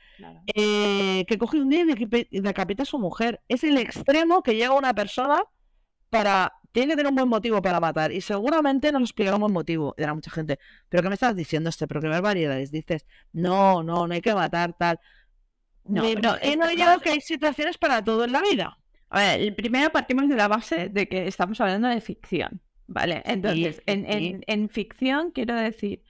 [0.55, 3.43] Eh, que coge un día y decapi- y decapita a su mujer.
[3.49, 5.43] Es el extremo que llega una persona
[6.09, 8.13] para, tiene que tener un buen motivo para matar.
[8.13, 9.95] Y seguramente nos explicará un buen motivo.
[9.97, 10.59] Era mucha gente.
[10.89, 11.87] ¿Pero qué me estás diciendo este?
[11.89, 12.71] ¿Pero qué barbaridades?
[12.71, 15.01] Dices, no, no, no hay que matar, tal.
[15.85, 18.79] No, Me- pero he es notado que hay situaciones para todo en la vida.
[19.11, 23.23] A ver, primero partimos de la base de que estamos hablando de ficción, ¿vale?
[23.25, 23.83] Entonces, sí.
[23.87, 26.03] en- en ficción, quiero decir,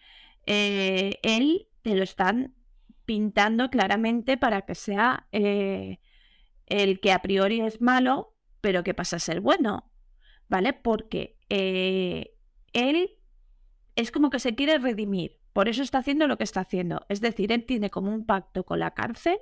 [0.46, 2.54] eh, él te lo están
[3.04, 6.00] pintando claramente para que sea eh,
[6.66, 9.87] el que a priori es malo, pero que pasa a ser bueno,
[10.48, 10.72] ¿vale?
[10.72, 12.34] Porque eh,
[12.72, 13.16] él
[13.96, 17.04] es como que se quiere redimir, por eso está haciendo lo que está haciendo.
[17.08, 19.38] Es decir, él tiene como un pacto con la cárcel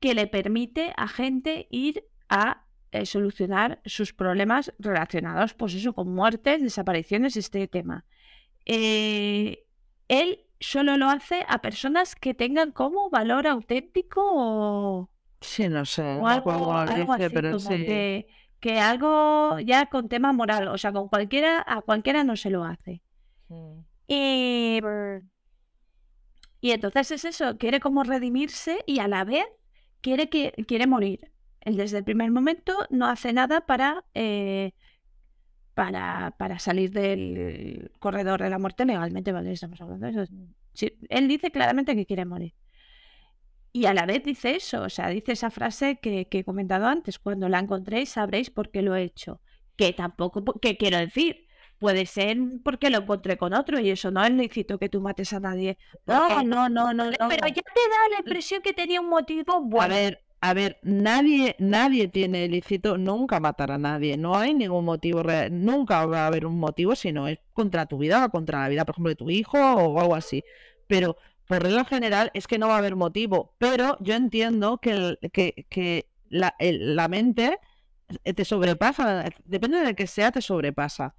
[0.00, 6.14] que le permite a gente ir a eh, solucionar sus problemas relacionados, pues eso, con
[6.14, 8.04] muertes, desapariciones, este tema.
[8.64, 9.64] Eh,
[10.06, 16.02] él solo lo hace a personas que tengan como valor auténtico o, Sí, no sé.
[16.02, 18.26] o algo, así, pero sí.
[18.60, 22.64] Que algo ya con tema moral, o sea, con cualquiera, a cualquiera no se lo
[22.64, 23.02] hace.
[23.48, 23.80] Mm.
[24.08, 24.80] Y,
[26.60, 29.46] y entonces es eso, quiere como redimirse y a la vez
[30.00, 31.30] quiere, que, quiere morir.
[31.60, 34.72] Él desde el primer momento no hace nada para, eh,
[35.74, 39.52] para, para salir del corredor de la muerte legalmente, ¿vale?
[39.52, 40.32] Estamos hablando de eso.
[40.72, 42.54] Sí, él dice claramente que quiere morir.
[43.78, 46.86] Y a la vez dice eso, o sea, dice esa frase que, que he comentado
[46.86, 49.40] antes, cuando la encontréis sabréis por qué lo he hecho.
[49.76, 51.46] Que tampoco, que quiero decir,
[51.78, 55.32] puede ser porque lo encontré con otro y eso no es lícito que tú mates
[55.32, 55.78] a nadie.
[56.06, 57.28] No, no, no, no, no.
[57.28, 59.94] Pero ya te da la impresión que tenía un motivo A bueno.
[59.94, 64.16] ver, a ver, nadie, nadie tiene ilícito nunca matar a nadie.
[64.16, 65.50] No hay ningún motivo real.
[65.64, 68.68] Nunca va a haber un motivo si no es contra tu vida o contra la
[68.70, 70.42] vida, por ejemplo, de tu hijo o algo así.
[70.88, 71.16] Pero
[71.48, 73.54] por regla general es que no va a haber motivo.
[73.58, 77.58] Pero yo entiendo que, el- que, que la, el- la mente
[78.24, 79.24] eh, te sobrepasa.
[79.44, 81.14] Depende de que sea, te sobrepasa.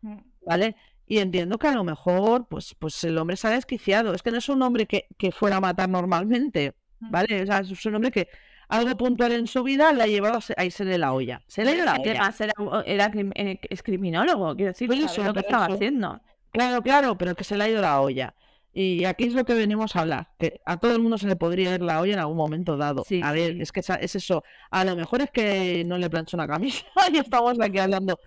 [0.45, 0.75] ¿Vale?
[1.05, 4.13] Y entiendo que a lo mejor, pues, pues el hombre se ha desquiciado.
[4.13, 7.41] Es que no es un hombre que, que fuera a matar normalmente, ¿vale?
[7.41, 8.27] O sea, es un hombre que
[8.67, 11.41] algo puntual en su vida le ha llevado a, se- a irse de la olla.
[11.47, 12.11] Se le ha ido la olla.
[12.11, 15.73] Era, era crim- eh, es criminólogo, quiero decir, Pues eso, lo que estaba eso.
[15.75, 16.21] haciendo.
[16.51, 18.35] Claro, claro, pero que se le ha ido la olla.
[18.71, 21.35] Y aquí es lo que venimos a hablar, que a todo el mundo se le
[21.35, 23.03] podría ir la olla en algún momento dado.
[23.03, 23.61] Sí, a ver, sí.
[23.61, 24.43] es que es eso.
[24.69, 28.19] A lo mejor es que no le planchó una camisa y estamos aquí hablando.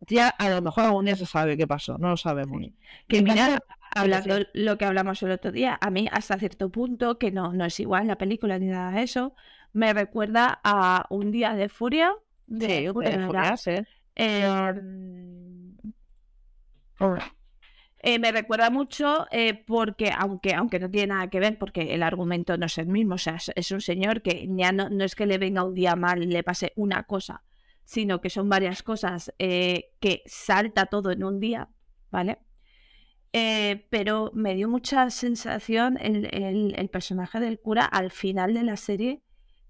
[0.00, 2.62] Ya a lo mejor algún día se sabe qué pasó, no lo sabemos.
[2.62, 2.74] Sí.
[3.08, 3.58] Que mira,
[3.94, 7.64] hablando lo que hablamos el otro día, a mí hasta cierto punto, que no, no
[7.64, 9.34] es igual la película ni nada de eso,
[9.72, 12.14] me recuerda a Un día de furia.
[12.46, 13.26] de Sí, Furia, de.
[13.26, 13.86] Furias, ¿eh?
[14.16, 14.72] Eh,
[18.00, 22.02] eh, me recuerda mucho eh, porque, aunque, aunque no tiene nada que ver, porque el
[22.02, 25.14] argumento no es el mismo, o sea, es, un señor que ya no, no es
[25.14, 27.42] que le venga un día mal y le pase una cosa,
[27.84, 31.68] sino que son varias cosas eh, que salta todo en un día,
[32.10, 32.38] ¿vale?
[33.90, 39.22] Pero me dio mucha sensación el- el personaje del cura al final de la serie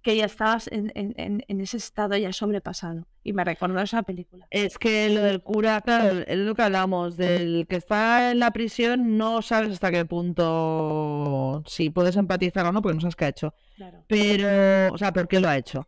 [0.02, 3.06] que ya estabas en, en- ese estado ya sobrepasado.
[3.24, 4.46] Y me recordó esa película.
[4.50, 8.52] Es que lo del cura, claro, es lo que hablamos, del que está en la
[8.52, 13.24] prisión, no sabes hasta qué punto si puedes empatizar o no, porque no sabes qué
[13.26, 13.54] ha hecho.
[13.76, 14.04] Claro.
[14.08, 15.86] Pero, o sea, ¿por qué lo ha hecho?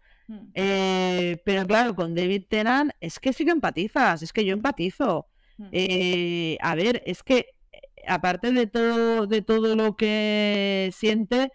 [0.54, 5.26] Eh, pero claro, con David Tennant es que sí que empatizas, es que yo empatizo.
[5.72, 11.50] Eh, a ver, es que eh, aparte de todo, de todo lo que siente,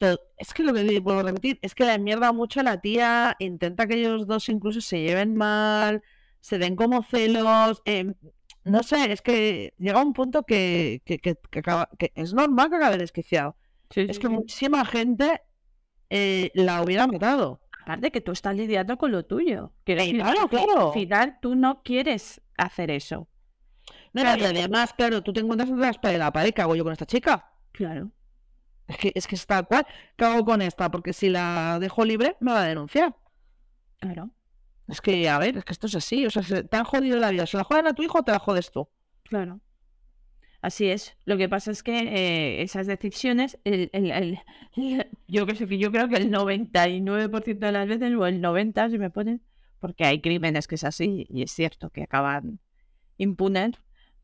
[0.00, 2.80] to- es que lo que vuelvo a repetir, es que la mierda mucho a la
[2.80, 6.02] tía, intenta que ellos dos incluso se lleven mal,
[6.40, 8.14] se den como celos, eh,
[8.64, 12.70] no sé, es que llega un punto que, que, que- que acaba- que es normal
[12.70, 13.56] que acabe desquiciado.
[13.90, 14.32] Sí, Es sí, que sí.
[14.32, 15.42] muchísima gente
[16.08, 17.60] eh, la hubiera matado.
[17.82, 19.72] Aparte que tú estás lidiando con lo tuyo.
[19.86, 20.88] Eh, decir, claro, claro.
[20.88, 23.28] Al final tú no quieres hacer eso.
[24.12, 26.74] No, y además, claro, tú te encuentras entre la espada y la pared, ¿qué hago
[26.74, 27.52] yo con esta chica?
[27.72, 28.10] Claro.
[28.90, 29.86] Es que, es que es tal cual.
[30.16, 30.90] ¿Qué hago con esta?
[30.90, 33.14] Porque si la dejo libre, me va a denunciar.
[34.00, 34.30] Claro.
[34.88, 36.26] Es que, a ver, es que esto es así.
[36.26, 37.46] O sea, se- te han jodido la vida.
[37.46, 38.88] ¿Se la joden a tu hijo o te la jodes tú?
[39.22, 39.60] Claro.
[40.62, 41.16] Así es.
[41.24, 44.38] Lo que pasa es que eh, esas decisiones, el, el- el-
[45.28, 48.98] yo, sé, que yo creo que el 99% de las veces, o el 90% si
[48.98, 49.40] me ponen,
[49.78, 52.58] porque hay crímenes que es así y es cierto que acaban
[53.18, 53.72] impunes,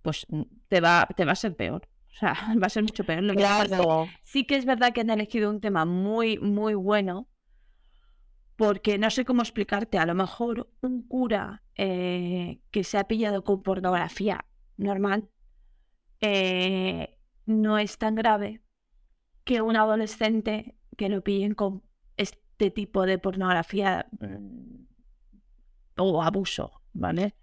[0.02, 1.88] pues mm, te va, te va a ser peor.
[2.16, 3.22] O sea, va a ser mucho peor.
[3.22, 4.08] Lo que Claro.
[4.24, 7.28] sí que es verdad que han elegido un tema muy, muy bueno,
[8.56, 13.44] porque no sé cómo explicarte, a lo mejor un cura eh, que se ha pillado
[13.44, 14.46] con pornografía
[14.78, 15.28] normal
[16.20, 18.62] eh, no es tan grave
[19.44, 21.82] que un adolescente que lo pillen con
[22.16, 24.86] este tipo de pornografía mm,
[25.98, 27.34] o abuso, ¿vale?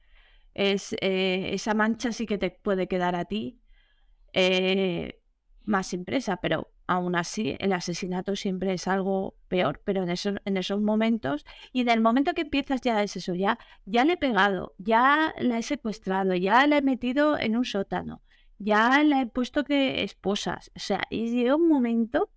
[0.56, 3.60] es eh, esa mancha sí que te puede quedar a ti
[4.34, 5.19] eh,
[5.63, 10.58] más impresa, pero aún así el asesinato siempre es algo peor, pero en esos, en
[10.58, 14.17] esos momentos, y en el momento que empiezas ya es eso, ya, ya le he
[14.17, 18.22] pegado, ya la he secuestrado, ya la he metido en un sótano,
[18.60, 22.30] ya la he puesto que esposas, o sea, y llega un momento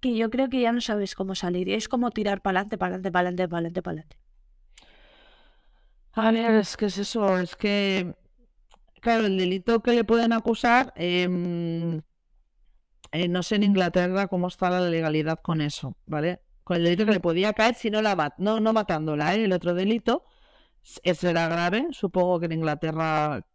[0.00, 2.78] que yo creo que ya no sabes cómo salir, y es como tirar para adelante,
[2.78, 4.16] para adelante, para adelante, para adelante, para adelante.
[6.14, 8.14] A ver, es que es eso, es que,
[9.02, 12.02] claro, el delito que le pueden acusar, em,
[13.12, 16.40] eh, no sé en Inglaterra cómo está la legalidad con eso, ¿vale?
[16.64, 19.44] Con el delito que le podía caer si no la mat no, no matándola, ¿eh?
[19.44, 20.24] El otro delito
[21.02, 23.46] es, será grave, supongo que en Inglaterra,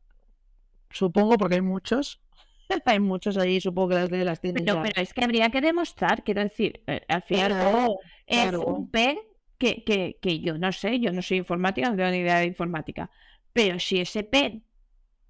[0.91, 2.21] supongo porque hay muchos,
[2.85, 4.81] hay muchos ahí, supongo que las leyes las tienen Pero, ya.
[4.81, 8.65] pero es que habría que demostrar, quiero decir, eh, al final Claro, es claro.
[8.65, 9.19] un pen
[9.57, 12.45] que, que, que yo no sé, yo no soy informática, no tengo ni idea de
[12.47, 13.09] informática,
[13.53, 14.66] pero si ese pen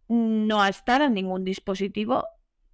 [0.07, 2.25] no ha estado en ningún dispositivo,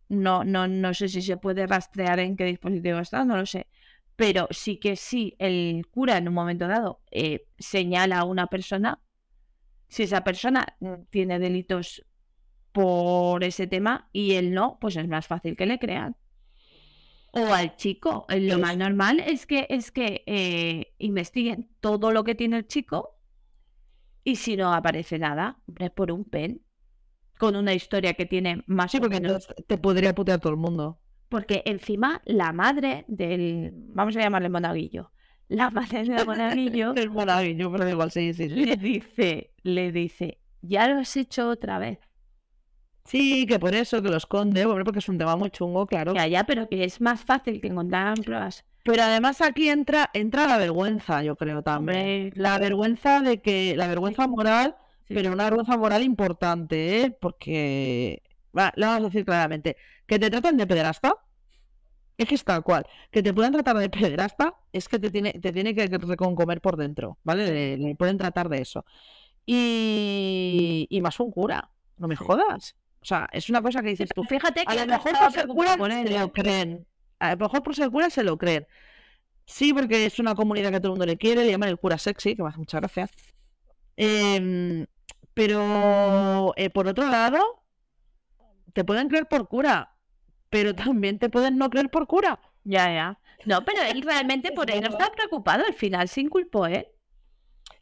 [0.10, 3.68] no, no, no sé si se puede rastrear en qué dispositivo está, no lo sé.
[4.16, 9.02] Pero sí que sí, el cura en un momento dado eh, señala a una persona,
[9.88, 12.06] si esa persona mm, tiene delitos
[12.72, 16.16] por ese tema y él no, pues es más fácil que le crean.
[17.32, 22.24] O al chico, eh, lo más normal es que, es que eh, investiguen todo lo
[22.24, 23.20] que tiene el chico
[24.24, 26.62] y si no aparece nada, es por un pen,
[27.44, 30.60] con una historia que tiene más Sí, porque menos entonces te podría putear todo el
[30.60, 31.00] mundo.
[31.30, 35.12] porque encima la madre del, vamos a llamarle monaguillo,
[35.50, 38.66] la madre del monaguillo Es maravilloso, pero igual, sí, sí, sí.
[38.66, 42.00] le dice, le dice, ya lo has hecho otra vez.
[43.06, 46.14] Sí, que por eso, que lo esconde, porque es un tema muy chungo, claro.
[46.14, 48.64] Ya, ya, pero que es más fácil que encontrar pruebas.
[48.84, 52.00] Pero además aquí entra, entra la vergüenza, yo creo también.
[52.00, 55.14] Hombre, La vergüenza de que, la vergüenza moral, Sí.
[55.14, 57.12] pero una vergüenza moral importante, ¿eh?
[57.12, 58.24] Porque,
[58.58, 61.18] va, lo vamos a decir claramente, que te tratan de pederasta,
[62.18, 65.34] es que es tal cual, que te puedan tratar de pederasta, es que te tiene,
[65.34, 67.48] te tiene que reconcomer por dentro, ¿vale?
[67.48, 68.86] Le, le pueden tratar de eso.
[69.46, 72.76] Y, y más un cura, no me jodas.
[73.02, 75.32] O sea, es una cosa que dices tú, Fíjate a que lo no mejor por
[75.34, 76.88] ser cura se lo creen.
[77.20, 78.66] A lo mejor por ser cura se lo creen.
[79.46, 81.98] Sí, porque es una comunidad que todo el mundo le quiere, le llaman el cura
[81.98, 83.10] sexy, que me hace mucha gracia.
[83.98, 84.86] Em,
[85.34, 87.40] pero eh, por otro lado,
[88.74, 89.96] te pueden creer por cura,
[90.50, 92.40] pero también te pueden no creer por cura.
[92.64, 93.20] Ya, ya.
[93.46, 95.66] No, pero él realmente por él no está preocupado.
[95.66, 96.88] Al final se inculpó él.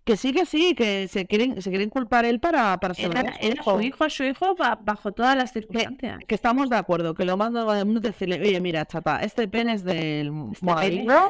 [0.04, 3.36] Que sí, que sí, que se quieren, se quieren culpar él para, para Era, a
[3.36, 3.76] era hijo.
[3.76, 6.18] su hijo, su hijo ba- bajo todas las circunstancias.
[6.28, 7.38] Que estamos de acuerdo, que lo
[7.86, 11.30] mundo es decirle, oye, mira, chata, este pen es del Este monaguillo,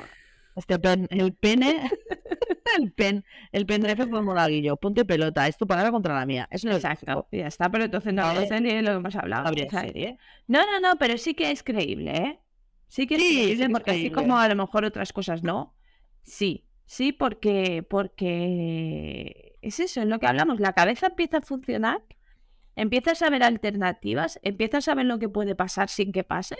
[0.55, 0.79] este
[1.11, 1.91] el pene,
[2.77, 6.47] el pen, el pendrive del monaguillo, punto y pelota, es tu palabra contra la mía.
[6.51, 8.39] Eso no es Exacto, ya está, pero entonces no Vale.
[8.41, 9.47] habría serie lo que hemos hablado.
[9.47, 10.17] habría o sea, serie.
[10.47, 12.39] No, no, no, pero sí que es creíble, ¿eh?
[12.87, 15.75] Sí que es Sí, creíble, es porque así como a lo mejor otras cosas no.
[16.23, 20.59] Sí, sí, porque, porque es eso, es lo que hablamos.
[20.59, 22.01] La cabeza empieza a funcionar,
[22.75, 26.57] empiezas a ver alternativas, empiezas a ver lo que puede pasar sin que pase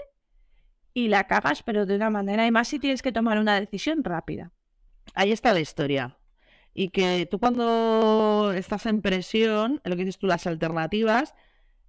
[0.94, 4.04] y la cagas, pero de una manera, y más si tienes que tomar una decisión
[4.04, 4.52] rápida.
[5.14, 6.18] Ahí está la historia.
[6.74, 11.36] Y que tú cuando estás en presión, en lo que dices tú, las alternativas,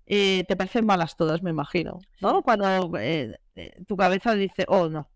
[0.07, 2.01] eh, te parecen malas todas, me imagino.
[2.21, 2.43] ¿No?
[2.43, 5.09] Cuando eh, eh, tu cabeza dice, oh, no,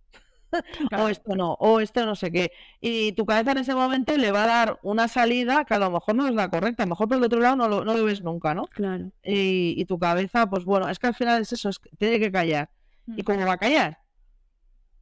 [0.98, 2.52] o esto no, o esto no sé qué.
[2.80, 5.90] Y tu cabeza en ese momento le va a dar una salida que a lo
[5.90, 7.94] mejor no es la correcta, a lo mejor por el otro lado no lo, no
[7.94, 8.66] lo ves nunca, ¿no?
[8.66, 9.10] Claro.
[9.24, 12.20] Y, y tu cabeza, pues bueno, es que al final es eso, es que tiene
[12.20, 12.70] que callar.
[13.06, 13.98] ¿Y cómo va a callar?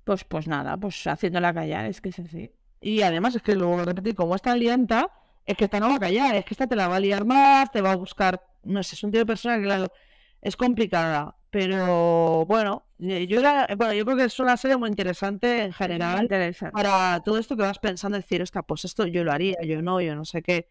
[0.05, 2.51] Pues, pues nada, pues haciéndola callar, es que es así.
[2.85, 5.11] Y además es que a repetir, como está lianta,
[5.47, 7.25] es que esta no va a callar, es que esta te la va a liar
[7.25, 9.91] más, te va a buscar, no sé, es un tipo de persona que claro,
[10.43, 11.35] es complicada.
[11.49, 15.73] Pero bueno, eh, yo era, bueno, yo creo que es una serie muy interesante en
[15.73, 16.75] general Interesante.
[16.75, 20.03] para todo esto que vas pensando, decir, "Ostra, pues esto yo lo haría, yo no,
[20.03, 20.69] yo no sé qué.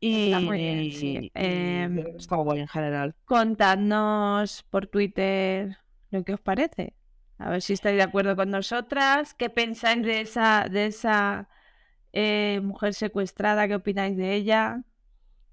[0.00, 1.30] Y, Está muy bien, sí.
[1.34, 3.14] Em, está guay en general.
[3.26, 5.76] Contadnos por Twitter
[6.10, 6.94] lo que os parece.
[7.38, 9.34] A ver si estáis de acuerdo con nosotras.
[9.34, 11.48] ¿Qué pensáis de esa, de esa
[12.12, 13.68] eh, mujer secuestrada?
[13.68, 14.84] ¿Qué opináis de ella?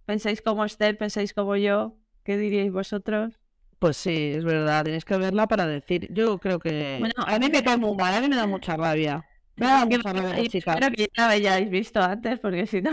[0.05, 0.97] ¿Pensáis como Esther?
[0.97, 1.97] ¿Pensáis como yo?
[2.23, 3.39] ¿Qué diríais vosotros?
[3.79, 6.07] Pues sí, es verdad, tienes que verla para decir.
[6.13, 8.77] Yo creo que Bueno, a mí me cae muy mal, a mí me da mucha
[8.77, 9.25] rabia.
[9.55, 10.73] Me da mucha rabia chica.
[10.73, 12.91] Espero que ya la hayáis visto antes, porque si no,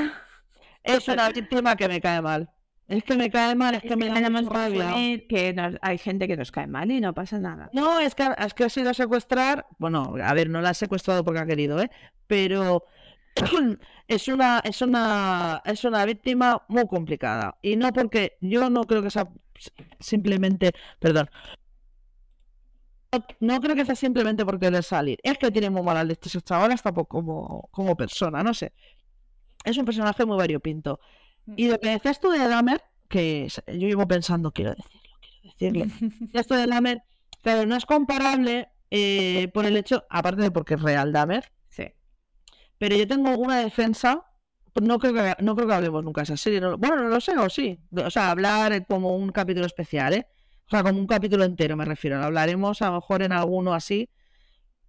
[0.82, 2.50] Es una víctima que me cae mal.
[2.88, 4.94] Es que me cae mal, es que me da que rabia.
[5.28, 7.68] que nos- hay gente que nos cae mal y no pasa nada.
[7.74, 9.66] No, es que, es que ha sido a secuestrar.
[9.78, 11.90] Bueno, a ver, no la ha secuestrado porque ha querido, ¿eh?
[12.26, 12.84] Pero
[14.08, 17.58] es una, es una, es una víctima muy complicada.
[17.60, 19.28] Y no porque yo no creo que sea
[20.00, 21.28] simplemente, perdón,
[23.40, 25.18] no, creo que sea simplemente porque le salir.
[25.22, 28.72] Es que tiene muy mala leche ese chaval hasta como, como persona, no sé.
[29.64, 31.00] Es un personaje muy variopinto.
[31.56, 35.00] Y lo que decías tú de Dahmer, que yo llevo pensando, quiero decirlo,
[35.56, 36.28] quiero decirlo.
[36.32, 37.02] esto de Dahmer,
[37.42, 41.50] pero no es comparable eh, por el hecho, aparte de porque es real Dahmer.
[41.68, 41.92] Sí.
[42.78, 44.24] Pero yo tengo una defensa,
[44.80, 46.60] no creo que, no creo que hablemos nunca de esa serie.
[46.60, 47.78] bueno, no lo sé, o sí.
[47.92, 50.28] O sea, hablar como un capítulo especial, ¿eh?
[50.66, 52.22] O sea, como un capítulo entero me refiero.
[52.22, 54.10] Hablaremos a lo mejor en alguno así.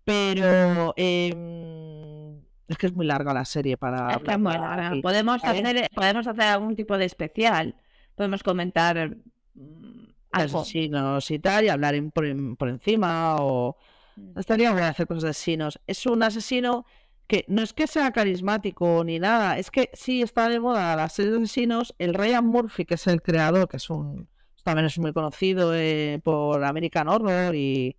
[0.04, 4.12] Pero em, es que es muy larga la serie para.
[4.12, 7.76] Es Podemos, hacer, podemos hacer algún tipo de especial.
[8.16, 9.18] Podemos comentar
[9.56, 12.26] mm, asesinos y tal, y hablar por,
[12.58, 13.36] por, encima.
[13.38, 13.78] O
[14.16, 14.40] mm.
[14.40, 15.80] estaría bien hacer cosas de asesinos.
[15.88, 16.86] Es un asesino
[17.28, 21.10] que no es que sea carismático ni nada, es que sí está de moda la
[21.10, 21.94] serie de asesinos.
[22.00, 24.28] El Ryan Murphy, que es el creador, que es un
[24.64, 27.96] también es muy conocido eh, por American Horror y,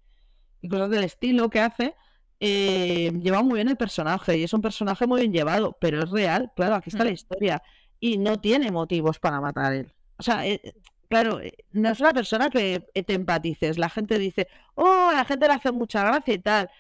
[0.68, 1.94] cosas del estilo que hace,
[2.41, 6.11] eh, lleva muy bien el personaje y es un personaje muy bien llevado, pero es
[6.11, 7.14] real, claro, aquí está la mm.
[7.14, 7.62] historia
[8.01, 9.93] y no tiene motivos para matar él.
[10.16, 10.74] O sea, eh,
[11.09, 11.41] claro,
[11.72, 13.78] no es una persona que te empatices.
[13.78, 16.70] La gente dice, oh, la gente le hace mucha gracia y tal.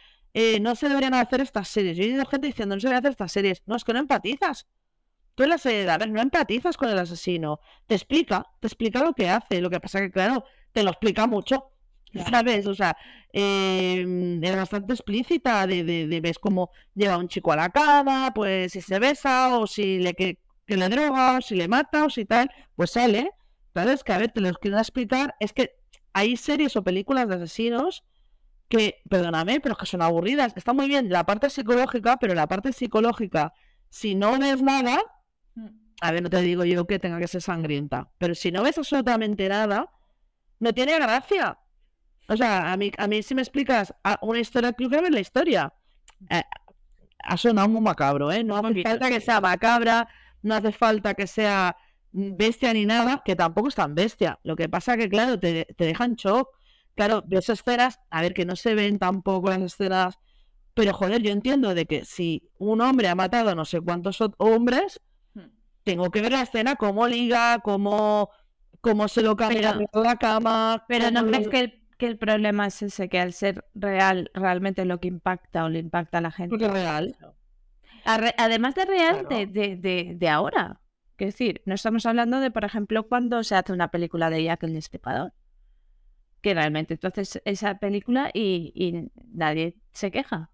[0.60, 1.96] no se deberían hacer estas series.
[1.96, 3.62] Yo he oído gente diciendo, no se deberían hacer estas series.
[3.66, 4.66] No, es que no empatizas.
[5.34, 7.60] Tú en la serie a ver, no empatizas con el asesino.
[7.86, 9.60] Te explica, te explica lo que hace.
[9.60, 11.70] Lo que pasa que, claro, te lo explica mucho.
[12.30, 12.66] ¿Sabes?
[12.66, 12.96] O sea,
[13.32, 14.04] eh,
[14.42, 18.80] es bastante explícita de, de, ves cómo lleva un chico a la cama, pues si
[18.80, 22.50] se besa, o si le que, le droga, o si le mata, o si tal,
[22.76, 23.30] pues sale.
[23.74, 24.02] ¿Sabes?
[24.02, 25.34] Que a ver, te lo quiero explicar.
[25.38, 25.76] Es que
[26.12, 28.04] hay series o películas de asesinos
[28.68, 30.52] que, perdóname, pero que son aburridas.
[30.56, 33.52] Está muy bien la parte psicológica, pero la parte psicológica,
[33.88, 35.00] si no ves nada,
[36.00, 38.78] a ver, no te digo yo que tenga que ser sangrienta, pero si no ves
[38.78, 39.90] absolutamente nada,
[40.58, 41.58] no tiene gracia.
[42.30, 45.18] O sea, a mí, a mí si me explicas una historia, creo que ver la
[45.18, 45.74] historia.
[46.30, 46.42] Eh,
[47.18, 48.44] ha sonado muy macabro, ¿eh?
[48.44, 50.08] No hace falta que sea macabra,
[50.42, 51.76] no hace falta que sea
[52.12, 54.38] bestia ni nada, que tampoco es tan bestia.
[54.44, 56.48] Lo que pasa que, claro, te, te dejan shock.
[56.94, 60.16] Claro, ves escenas, a ver, que no se ven tampoco las escenas,
[60.74, 64.18] pero joder, yo entiendo de que si un hombre ha matado a no sé cuántos
[64.38, 65.00] hombres,
[65.82, 68.30] tengo que ver la escena, cómo liga, cómo,
[68.80, 70.84] cómo se lo cambia la cama.
[70.86, 74.86] Pero no crees que el, que el problema es ese, que al ser real, realmente
[74.86, 76.48] lo que impacta o le impacta a la gente.
[76.48, 77.14] Porque real.
[78.04, 80.80] además de real, de, de, de, ahora.
[81.18, 84.62] Es decir, no estamos hablando de, por ejemplo, cuando se hace una película de Jack
[84.62, 85.34] el Destripador.
[86.40, 90.50] Que realmente entonces esa película y, y nadie se queja.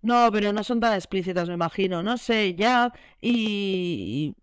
[0.00, 2.04] No, pero no son tan explícitas, me imagino.
[2.04, 2.92] No sé, ya.
[3.20, 4.36] Y.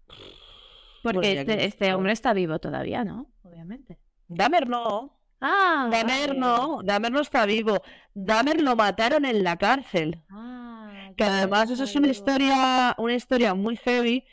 [1.02, 3.32] Porque este, este hombre está vivo todavía, ¿no?
[3.44, 3.98] Obviamente.
[4.28, 5.17] Dahmer no.
[5.40, 6.82] Ah, Dahmer no.
[6.84, 7.82] Dahmer no está vivo.
[8.14, 10.24] Dahmer lo mataron en la cárcel.
[10.30, 14.24] Ah, que además eso es una historia, una historia muy heavy.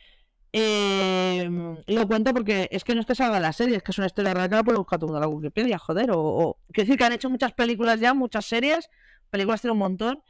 [0.53, 1.51] Eh,
[1.87, 4.07] lo cuento porque es que no es que salga la serie, es que es una
[4.07, 6.13] historia real que la puede buscar todo en la Wikipedia, joder.
[6.13, 6.59] O, o...
[6.73, 8.89] Quiero decir que han hecho muchas películas ya, muchas series.
[9.31, 10.23] Películas tiene un montón.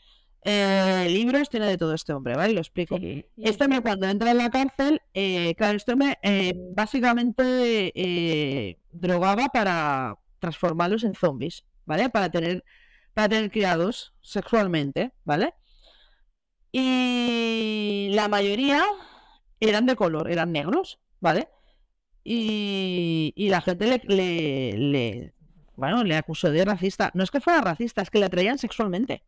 [0.47, 2.53] Eh, libros tiene de todo este hombre, ¿vale?
[2.53, 2.99] Lo explico.
[3.37, 9.49] Este hombre cuando entra en la cárcel, eh, claro, este hombre eh, básicamente eh, drogaba
[9.49, 12.11] para transformarlos en zombies, ¿vale?
[12.11, 12.65] Para tener,
[13.15, 15.55] para tener criados sexualmente, ¿vale?
[16.71, 18.85] Y la mayoría
[19.61, 21.49] eran de color, eran negros, ¿vale?
[22.25, 25.35] Y, y la gente le, le, le,
[25.77, 27.11] bueno, le acusó de racista.
[27.15, 29.23] No es que fuera racista, es que le atraían sexualmente.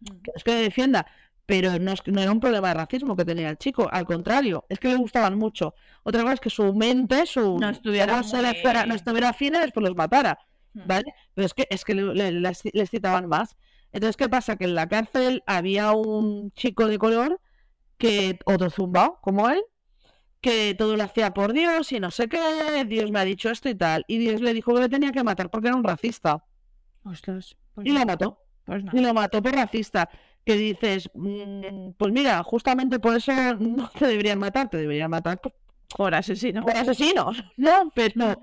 [0.00, 0.16] Mm.
[0.34, 1.06] es que defienda,
[1.46, 4.64] pero no, es, no era un problema de racismo que tenía el chico, al contrario,
[4.68, 5.74] es que le gustaban mucho.
[6.02, 8.22] Otra cosa es que su mente, su no estuviera,
[8.86, 10.38] no estuviera fina y después los matara.
[10.86, 11.14] ¿Vale?
[11.34, 13.56] Pero es que, es que les, citaban más.
[13.92, 14.56] Entonces, ¿qué pasa?
[14.56, 17.40] Que en la cárcel había un chico de color
[17.96, 19.62] que, otro zumbao, como él,
[20.40, 23.68] que todo lo hacía por Dios y no sé qué, Dios me ha dicho esto
[23.68, 24.04] y tal.
[24.08, 26.44] Y Dios le dijo que le tenía que matar porque era un racista.
[27.04, 28.42] Ostras, pues y lo mató.
[28.64, 30.08] Pues y lo mató por racista.
[30.44, 35.40] Que dices, mm, pues mira, justamente por eso no te deberían matar, te deberían matar
[35.40, 36.64] por, asesinos.
[36.64, 37.90] Por asesinos, ¿no?
[37.94, 38.40] Pero,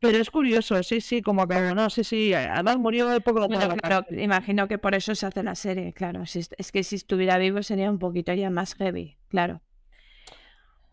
[0.00, 2.34] pero es curioso, sí, sí, como que no, sí, sí.
[2.34, 6.22] Además murió de poco claro, imagino que por eso se hace la serie, claro.
[6.22, 9.62] es que si estuviera vivo sería un poquito ya más heavy, claro.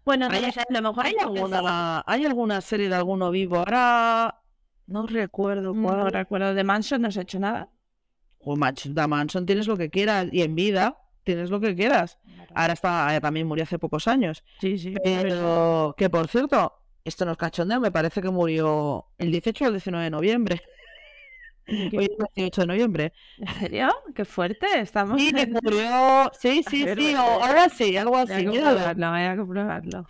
[0.05, 3.57] Bueno, ¿Hay, a lo mejor hay alguna, hay alguna serie de alguno vivo.
[3.57, 4.41] Ahora
[4.85, 5.99] no recuerdo cuál.
[5.99, 7.69] No recuerdo de Manson, no se ha hecho nada
[8.45, 12.19] o Manson tienes lo que quieras y en vida, tienes lo que quieras.
[12.53, 14.43] Ahora está, eh, también murió hace pocos años.
[14.59, 14.93] Sí, sí.
[15.03, 16.73] Pero que por cierto,
[17.05, 20.61] esto no es cachondeo, me parece que murió el 18 o el 19 de noviembre.
[21.67, 23.13] Hoy es el 18 de noviembre.
[23.37, 23.89] ¿En serio?
[24.15, 24.67] Qué fuerte.
[24.79, 25.21] Estamos.
[25.21, 26.31] Sí, que en- murió.
[26.39, 28.33] Sí, sí, ver, sí, voy o a- algo así, algo Voy así.
[28.33, 28.63] a Míralo.
[28.69, 30.07] comprobarlo, voy a comprobarlo.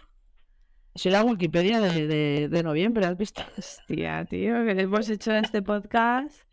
[0.95, 3.41] Si la Wikipedia de, de, de noviembre, ¿has visto?
[3.57, 6.43] Hostia, tío, que le hemos hecho este podcast.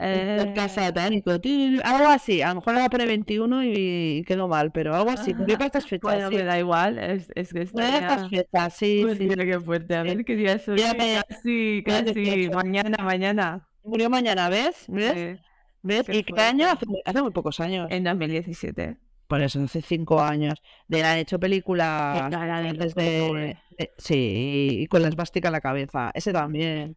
[0.00, 2.42] Eh, podcast satánico, ti- algo así.
[2.42, 5.32] A lo mejor era pre-21 y, y quedó mal, pero algo así.
[5.34, 6.02] Murió para estas fechas.
[6.02, 6.36] bueno, sí.
[6.36, 6.98] me da igual.
[6.98, 9.24] Es, es que para estas fechas, sí, Pues sí.
[9.24, 9.94] mira qué fuerte.
[9.96, 10.78] A ver qué día es hoy.
[10.80, 12.12] Casi, casi.
[12.14, 12.50] 18.
[12.56, 13.68] Mañana, mañana.
[13.84, 14.84] Murió mañana, ¿ves?
[14.88, 15.16] ¿Ves?
[15.16, 15.38] Eh,
[15.82, 16.06] ¿Ves?
[16.06, 16.64] qué ¿Y qué año?
[16.66, 16.76] fuerte.
[16.84, 17.88] Hace, muy- hace muy pocos años.
[17.90, 18.96] en 2017.
[19.28, 20.60] Por eso, hace cinco años.
[20.88, 23.58] De han hecho cara de pobre.
[23.78, 26.10] de- Sí, y con la esvástica en la cabeza.
[26.14, 26.96] Ese también.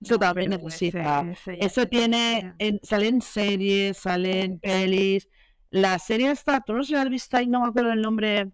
[0.00, 0.18] Eso
[1.02, 5.28] No, Eso tiene, en, salen series, salen pelis.
[5.70, 8.00] La serie esta, tú no sé si la has visto ahí, no me acuerdo el
[8.02, 8.50] nombre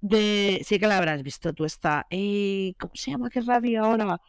[0.00, 0.62] de...
[0.64, 2.06] Sí que la habrás visto tú esta.
[2.10, 3.30] Eh, ¿Cómo se llama?
[3.30, 4.20] Qué rabia ahora.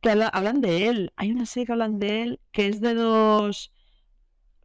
[0.00, 1.12] Que habla- hablan de él.
[1.16, 3.72] Hay una serie que hablan de él que es de dos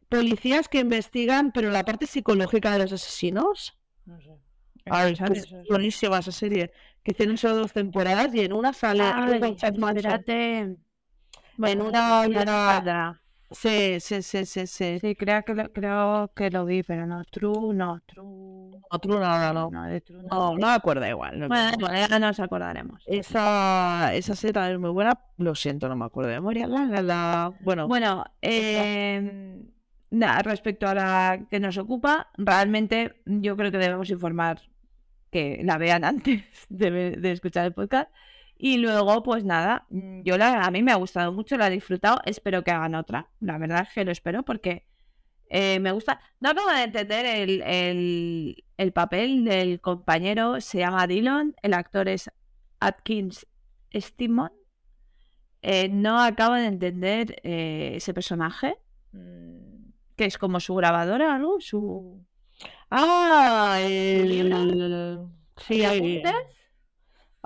[0.08, 3.78] policías que investigan, pero la parte psicológica de los asesinos.
[4.04, 4.30] No sé.
[4.90, 6.72] Ay, Interesante es buenísima esa serie.
[7.02, 9.96] Que tienen solo dos temporadas y en una sale Ay, Madsen.
[9.96, 10.76] espérate.
[11.58, 11.92] Nos
[12.46, 13.20] saldrá.
[13.50, 14.98] Sí, sí, sí, sí, sí.
[15.00, 17.24] Sí, creo que lo, creo que lo vi, pero no.
[17.24, 18.00] True, no.
[18.06, 18.78] True.
[19.00, 19.70] No.
[19.70, 20.28] No, de True no.
[20.28, 21.38] No, no me acuerdo igual.
[21.38, 23.02] no Bueno, ya nos acordaremos.
[23.06, 25.18] Esa, esa también es muy buena.
[25.38, 26.66] Lo siento, no me acuerdo de memoria.
[26.66, 27.52] La, la, la.
[27.60, 29.62] Bueno, Bueno, eh,
[30.10, 34.60] nada, respecto a la que nos ocupa, realmente yo creo que debemos informar
[35.30, 38.10] que la vean antes de, de escuchar el podcast.
[38.58, 41.70] Y luego, pues nada, mm, yo la, a mí me ha gustado mucho, la he
[41.70, 43.30] disfrutado, espero que hagan otra.
[43.40, 44.84] La verdad es que lo espero porque
[45.48, 46.20] eh, me gusta.
[46.40, 52.08] No acabo de entender el, el, el papel del compañero, se llama Dillon, el actor
[52.08, 52.30] es
[52.80, 53.46] Atkins
[53.94, 54.50] Stimon.
[55.62, 58.76] Eh, no acabo de entender eh, ese personaje,
[59.12, 61.60] mm, que es como su grabadora, ¿no?
[61.60, 62.24] Su...
[62.90, 65.20] Ah, el...
[65.56, 65.82] Sí.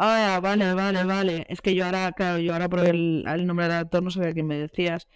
[0.05, 1.47] Ah, vale, vale, vale.
[1.49, 4.33] Es que yo ahora, claro, yo ahora por el, el nombre del actor no sabía
[4.33, 5.07] quién me decías.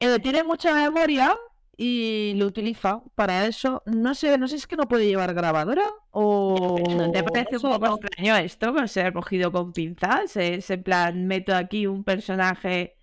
[0.00, 1.36] Eh, tiene mucha memoria
[1.76, 3.82] y lo utiliza para eso.
[3.86, 6.78] No sé, no sé si es que no puede llevar grabadora o...
[6.96, 10.36] ¿No te parece un poco extraño esto con ser cogido con pinzas?
[10.36, 12.96] Es en plan, meto aquí un personaje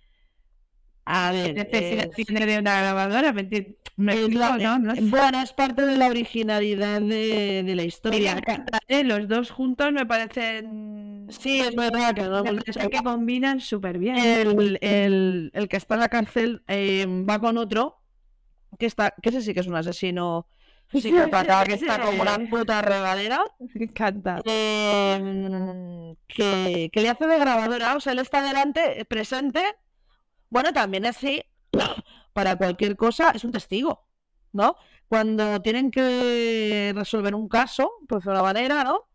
[1.06, 3.76] A que ver, es- tiene de una grabadora, ¿me entiendes?
[4.62, 4.78] ¿no?
[4.78, 5.00] No sé.
[5.02, 8.34] Bueno, es parte de la originalidad de, de la historia.
[8.36, 11.09] Mira, eh, Los dos juntos me parecen...
[11.30, 12.58] Sí, es verdad que no Me
[12.90, 14.16] que combinan súper bien.
[14.16, 17.98] el, el, el que está en la cárcel eh, va con otro
[18.78, 20.46] que está, que ese sí que es un asesino
[20.92, 24.40] psicópata, que está como una puta regadera, Me encanta.
[24.44, 29.62] eh, que, que le hace de grabadora, o sea, él está delante, eh, presente,
[30.48, 31.42] bueno, también así,
[32.32, 34.06] para cualquier cosa, es un testigo,
[34.52, 34.76] ¿no?
[35.08, 39.08] Cuando tienen que resolver un caso, pues de una manera, ¿no?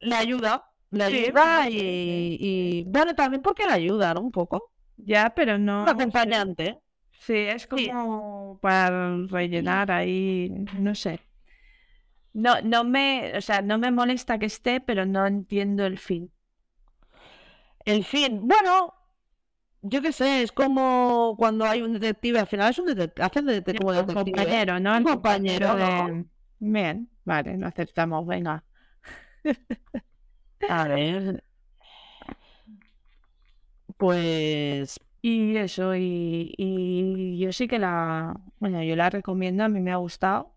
[0.00, 4.20] Le ayuda, le Sí, ayuda sí, y, y, bueno, también porque le ayuda, ¿no?
[4.22, 4.72] Un poco.
[4.96, 5.84] Ya, pero no...
[5.84, 6.66] Un acompañante.
[7.12, 7.92] Sí, es Sí.
[7.92, 11.20] como para rellenar ahí, no sé.
[12.44, 16.32] No, no me, o sea, no me molesta que esté, pero no entiendo el fin.
[17.84, 18.94] En fin, bueno,
[19.82, 23.46] yo qué sé, es como cuando hay un detective, al final es un detective, hacen
[23.46, 24.12] de, de- como El detective.
[24.12, 24.96] compañero, ¿no?
[24.96, 26.26] Un El compañero, de...
[26.58, 28.64] Bien, vale, lo aceptamos, venga.
[30.68, 31.42] A ver.
[33.96, 39.80] Pues Y eso, y, y yo sí que la, bueno, yo la recomiendo, a mí
[39.80, 40.54] me ha gustado.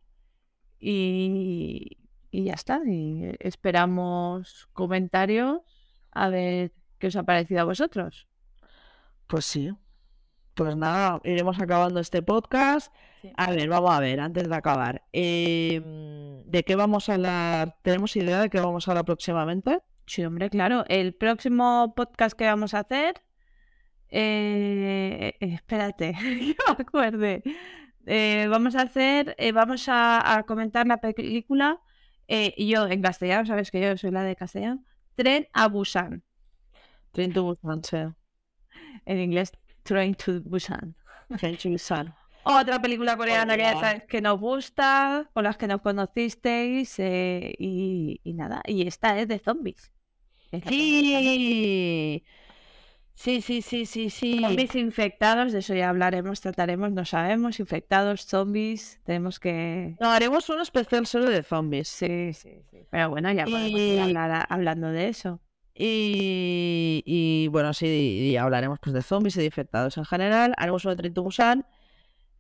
[0.80, 1.98] Y,
[2.32, 5.62] y ya está, y esperamos comentarios
[6.12, 8.28] a ver qué os ha parecido a vosotros.
[9.28, 9.72] Pues sí.
[10.54, 12.94] Pues nada, iremos acabando este podcast.
[13.22, 13.32] Sí.
[13.36, 15.04] A ver, vamos a ver, antes de acabar.
[15.12, 17.78] em, ¿de qué vamos a hablar?
[17.82, 19.80] ¿Tenemos idea de qué vamos a hablar próximamente?
[20.06, 20.86] Sí, hombre, claro.
[20.88, 23.22] El próximo podcast que vamos a hacer.
[24.10, 27.44] eh, eh, espérate, que me acuerde.
[28.06, 29.36] Eh, vamos a hacer.
[29.38, 31.80] eh, vamos a, a comentar la película.
[32.28, 34.84] eh, y yo en castellano, sabes que yo soy la de castellano.
[35.16, 36.24] Tren a Busan.
[37.12, 37.98] Train to Busan, sí.
[39.06, 39.52] En inglés,
[39.84, 40.96] Train to Busan.
[41.38, 42.14] Train to Busan.
[42.50, 43.80] Otra película coreana que ya Hola.
[43.82, 46.98] sabes que nos gusta, con las que nos conocisteis.
[47.00, 49.92] eh, y, y nada, y esta es de zombies.
[50.68, 52.24] Sí.
[53.16, 54.40] Sí, sí, sí, sí, sí.
[54.42, 57.60] Zombies infectados, de eso ya hablaremos, trataremos, no sabemos.
[57.60, 59.96] Infectados, zombies, tenemos que.
[60.00, 61.88] No, haremos un especial solo de zombies.
[61.88, 62.78] Sí, sí, sí.
[62.92, 65.42] Pero bueno, ya podemos ir hablar- hablando de eso.
[65.74, 70.54] Y, y, bueno, sí, y hablaremos pues de zombies y de infectados en general.
[70.58, 71.66] Haremos uno de Train to Busan.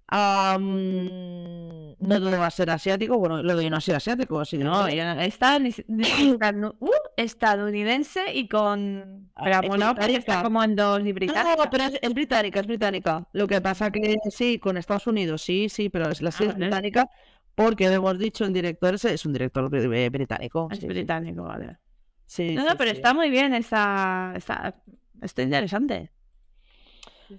[0.10, 3.18] Am, no va a ser asiático.
[3.18, 9.30] Bueno, lo de no ser asiático, sí, No, ya está uh, estadounidense y con.
[9.36, 11.70] Ah, Pero bueno, está como en dos y No, británica.
[11.70, 13.28] pero es, es británica, es británica.
[13.34, 16.54] Lo que pasa que sí, con Estados Unidos, sí, sí, pero es la serie es
[16.56, 16.66] vale.
[16.68, 17.10] británica
[17.54, 20.70] porque hemos dicho el director es, es un director bri- británico.
[20.72, 20.88] Es sí, sí.
[20.88, 21.78] británico, vale.
[22.26, 24.76] Sí, No, no, pero está muy bien, está, está,
[25.22, 26.12] está interesante.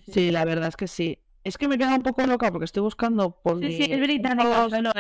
[0.07, 1.19] Sí, la verdad es que sí.
[1.45, 4.51] Es que me queda un poco loca porque estoy buscando por Sí, sí, es británico,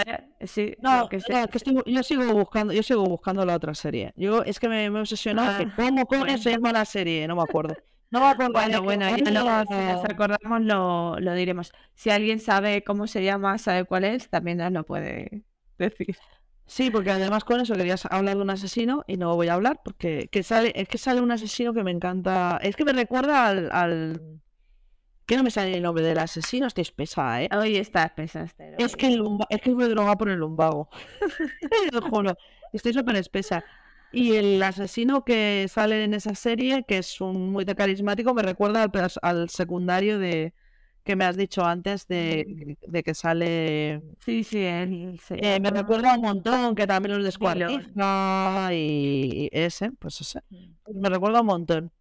[0.06, 0.46] ¿eh?
[0.46, 4.12] Sí, No, sé- no, que estoy- yo sigo buscando, yo sigo buscando la otra serie.
[4.16, 5.58] Yo es que me, me he obsesionado.
[5.58, 6.38] que Ah, ¿Cómo coño bueno.
[6.38, 7.26] se llama la serie?
[7.28, 7.74] No me acuerdo.
[8.10, 8.52] No me acuerdo.
[8.52, 9.16] Bueno, bueno, ya
[9.66, 11.72] si nos acordamos lo, lo diremos.
[11.94, 15.42] Si alguien sabe cómo se llama, sabe cuál es, también nos lo puede
[15.76, 16.16] decir.
[16.66, 19.80] Sí, porque además con eso querías hablar de un asesino y no voy a hablar
[19.84, 22.58] porque que sale, es que sale un asesino que me encanta.
[22.62, 24.40] Es que me recuerda al, al...
[25.28, 27.50] que no me sale el nombre del asesino, estoy espesa, ¿eh?
[27.54, 28.72] Hoy está espesa este.
[28.82, 30.88] Es que, el lumba- es que me droga por el lumbago.
[31.60, 32.34] Te lo juro.
[32.72, 33.62] Estoy súper espesa.
[34.10, 38.90] Y el asesino que sale en esa serie, que es un muy carismático, me recuerda
[39.20, 40.54] al, secundario de
[41.04, 44.00] que me has dicho antes de, de que sale.
[44.20, 49.90] Sí, sí, él Eh, me recuerda un montón, que también los descuartiza y, y ese,
[49.92, 50.40] pues ese.
[50.90, 51.92] Me recuerda un montón.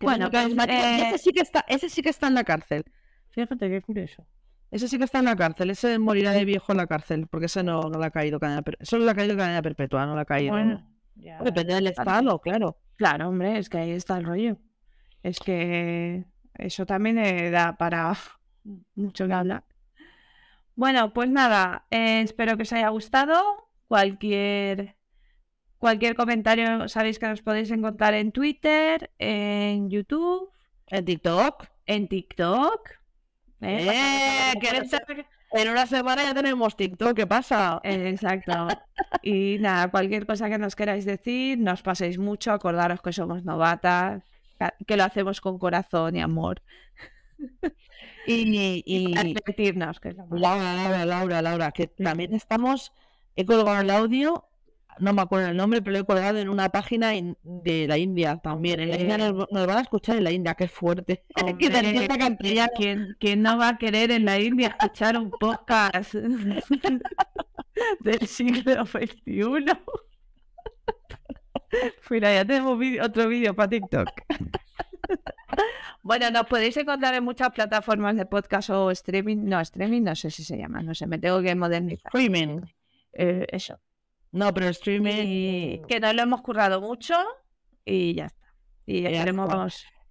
[0.00, 2.84] Bueno, pues, eh, ese sí que está, ese sí que está en la cárcel.
[3.30, 4.26] Fíjate qué curioso.
[4.70, 7.46] Ese sí que está en la cárcel, ese morirá de viejo en la cárcel, porque
[7.46, 8.86] ese no, no le ha caído cadena perpetua.
[8.86, 10.52] Solo le ha caído cadena perpetua, no le ha caído.
[10.52, 12.76] Bueno, ya- Depende del estado, claro.
[12.96, 14.58] Claro, hombre, es que ahí está el rollo.
[15.22, 16.24] Es que
[16.54, 17.16] eso también
[17.50, 18.14] da para
[18.94, 19.64] mucho que hablar.
[20.74, 23.42] Bueno, pues nada, eh, espero que os haya gustado.
[23.88, 24.96] Cualquier,
[25.78, 30.50] cualquier comentario sabéis que nos podéis encontrar en Twitter, en YouTube,
[30.88, 31.66] En TikTok.
[31.86, 32.90] en TikTok.
[33.60, 34.52] ¿eh?
[34.52, 34.60] ¡Eh!
[34.60, 37.80] que En una semana ya tenemos TikTok, ¿qué pasa?
[37.84, 38.68] Exacto.
[39.22, 43.44] Y nada, cualquier cosa que nos queráis decir, no os paséis mucho, acordaros que somos
[43.44, 44.22] novatas,
[44.86, 46.62] que lo hacemos con corazón y amor.
[48.26, 48.34] Y,
[48.84, 50.14] y, Y advertirnos, que.
[50.30, 52.92] Laura, Laura, Laura, Laura, que también estamos,
[53.36, 54.44] he colgado el audio,
[55.00, 57.98] no me acuerdo el nombre, pero lo he colgado en una página in- de la
[57.98, 58.80] India también.
[58.80, 61.24] En la India nos, nos van a escuchar en la India, qué fuerte.
[61.52, 61.68] Hombre,
[62.68, 62.74] que.
[62.76, 66.14] ¿quién, quién no va a querer en la India escuchar un podcast
[68.00, 69.24] del siglo XXI?
[72.10, 74.08] Mira, ya tenemos otro vídeo para TikTok.
[76.02, 79.44] Bueno, nos podéis encontrar en muchas plataformas de podcast o streaming.
[79.44, 82.06] No, streaming no sé si se llama, no sé, me tengo que modernizar.
[82.06, 82.60] Streaming.
[83.12, 83.78] Eh, eso.
[84.32, 85.24] No, pero streaming.
[85.26, 87.14] Y que nos lo hemos currado mucho
[87.84, 88.46] y ya está.
[88.86, 89.32] Y Ya que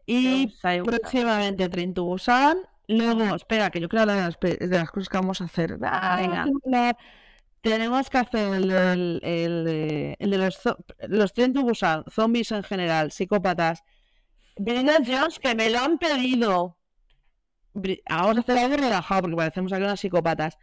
[0.05, 0.53] Y
[0.83, 2.57] próximamente Train to Busan.
[2.87, 5.45] Luego, espera, que yo creo hablar de las, pe- de las cosas que vamos a
[5.45, 5.77] hacer.
[5.83, 6.95] Ah, venga.
[7.61, 10.61] Tenemos que hacer el, el, el de, el de los,
[11.09, 13.83] los Train to Busan, zombies en general, psicópatas.
[14.55, 16.77] Bridget Jones, que me lo han pedido.
[18.09, 20.57] Vamos a hacer algo relajado, porque parecemos aquí unas psicópatas.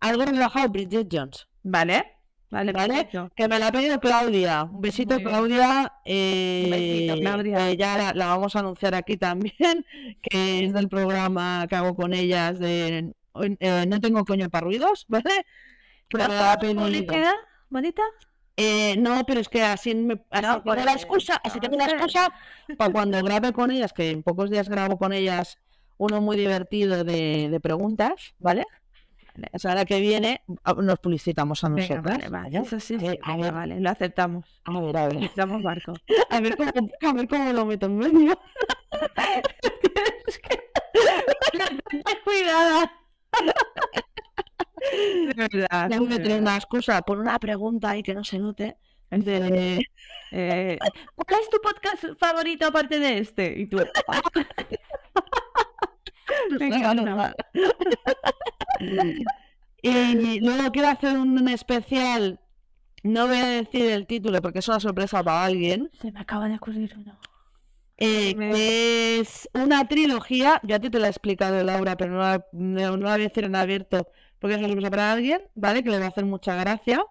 [0.00, 1.46] Algo relajado, Bridget Jones.
[1.62, 2.17] ¿Vale?
[2.50, 3.08] Vale, ¿Vale?
[3.36, 4.64] Que me la ha pedido Claudia.
[4.64, 5.24] Un besito, Muy.
[5.24, 5.92] Claudia.
[6.04, 7.70] Eh, besito, Claudia.
[7.70, 9.84] eh, ya la, la vamos a anunciar aquí también,
[10.22, 13.12] que es del programa que hago con ellas de
[13.60, 15.44] eh, No tengo coño para ruidos, ¿vale?
[16.12, 16.80] Me la pedido.
[17.68, 18.02] ¿Bonita?
[18.56, 21.76] Eh, no, pero es que así, me, así No, tengo por la excusa, así tengo
[21.76, 22.32] la excusa
[22.76, 25.58] para cuando grabe con ellas, que en pocos días grabo con ellas
[25.98, 28.64] uno muy divertido de, de preguntas, ¿vale?
[29.52, 32.18] O sea, la que viene ah, nos publicitamos a Venga, nosotras.
[32.18, 32.50] vale, vale.
[32.58, 32.66] ¿vale?
[32.66, 34.44] Eso sí, a ver, vale, lo aceptamos.
[34.64, 35.24] a ver, a ver.
[35.24, 35.92] Estamos barco.
[36.30, 36.70] A ver cómo,
[37.02, 38.38] a ver cómo lo meto en medio.
[42.24, 42.92] Cuidada.
[44.82, 45.88] De verdad.
[45.88, 46.42] Tengo que de tener verdad.
[46.42, 48.76] una excusa, pon una pregunta ahí que no se note.
[49.10, 49.82] De...
[50.32, 50.78] Eh,
[51.14, 53.58] ¿Cuál es tu podcast favorito aparte de este?
[53.58, 53.78] Y tú.
[56.58, 57.32] Venga, No, no.
[59.80, 62.40] Y luego quiero hacer un especial.
[63.04, 65.90] No voy a decir el título porque es una sorpresa para alguien.
[66.00, 67.16] Se me acaba de ocurrir uno.
[67.96, 70.60] eh, Me- que es una trilogía.
[70.64, 73.24] Yo a ti te la he explicado, Laura, pero no la, no, no la voy
[73.24, 74.08] a decir en abierto
[74.40, 75.82] porque es una sorpresa para alguien, ¿vale?
[75.82, 77.04] Que le va a hacer mucha gracia.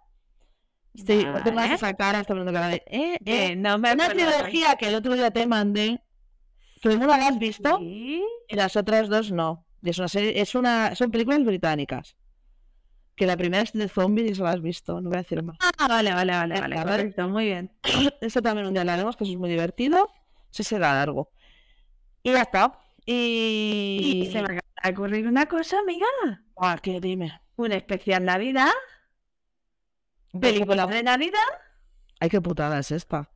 [0.93, 2.83] Estoy, tengo esa cara, poniendo cara de.
[2.87, 3.55] Eh, eh.
[3.55, 6.01] No me Una trilogía que el otro día te mandé
[6.81, 8.23] Que una la has visto Sí.
[8.47, 9.65] y las otras dos no.
[9.83, 12.15] Es una serie, es una, son películas británicas.
[13.15, 15.41] Que la primera es de zombies y se la has visto, no voy a decir
[15.41, 15.57] más.
[15.59, 16.75] Ah, vale, vale, vale, vale.
[16.75, 17.71] Correcto, muy bien.
[18.21, 20.07] Eso también un día lo haremos, que eso es muy divertido.
[20.51, 21.31] Sí será largo.
[22.21, 22.79] Y ya está.
[23.05, 24.23] Y...
[24.27, 26.05] Y se me acaba de ocurrir una cosa, amiga.
[26.57, 26.99] Ah, ¿qué?
[26.99, 27.41] Dime.
[27.55, 28.71] Un especial Navidad.
[30.39, 31.39] Película de Navidad.
[32.19, 33.29] Ay, qué putada es esta.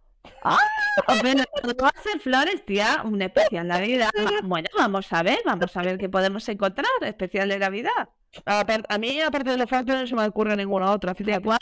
[1.22, 3.02] Bueno, no hace flores, tía.
[3.04, 4.10] Un especial Navidad.
[4.44, 6.88] Bueno, vamos a ver, vamos a ver qué podemos encontrar.
[7.02, 8.10] Especial de Navidad.
[8.46, 11.14] A, a mí, aparte de Elefante, no se me ocurre ninguna otra.
[11.14, 11.60] ¿De cuál?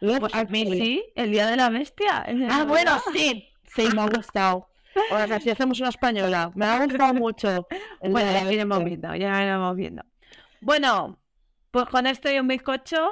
[0.00, 2.24] Pues a mí sí, el Día de la Bestia.
[2.26, 3.48] de Ah, bueno, sí.
[3.74, 4.68] Sí, me ha gustado.
[5.10, 6.52] O sea, si hacemos una española.
[6.54, 7.66] Me ha gustado mucho.
[8.00, 10.02] Bueno, ya iremos viendo, ya iremos viendo.
[10.60, 11.18] Bueno,
[11.70, 13.10] pues con esto y un bizcocho.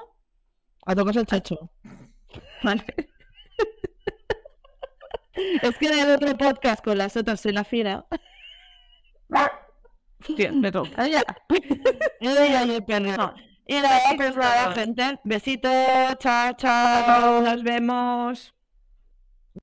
[0.87, 1.71] A tocas el chacho.
[2.63, 2.85] Vale.
[5.35, 8.05] Es que en el otro podcast con las otras en la fina.
[10.37, 11.23] Tío, me toca ya.
[12.21, 13.35] El perro.
[13.67, 15.19] Y nada, pues nada, gente.
[15.25, 15.73] Besitos,
[16.19, 17.41] chao, chao.
[17.43, 18.55] Nos vemos.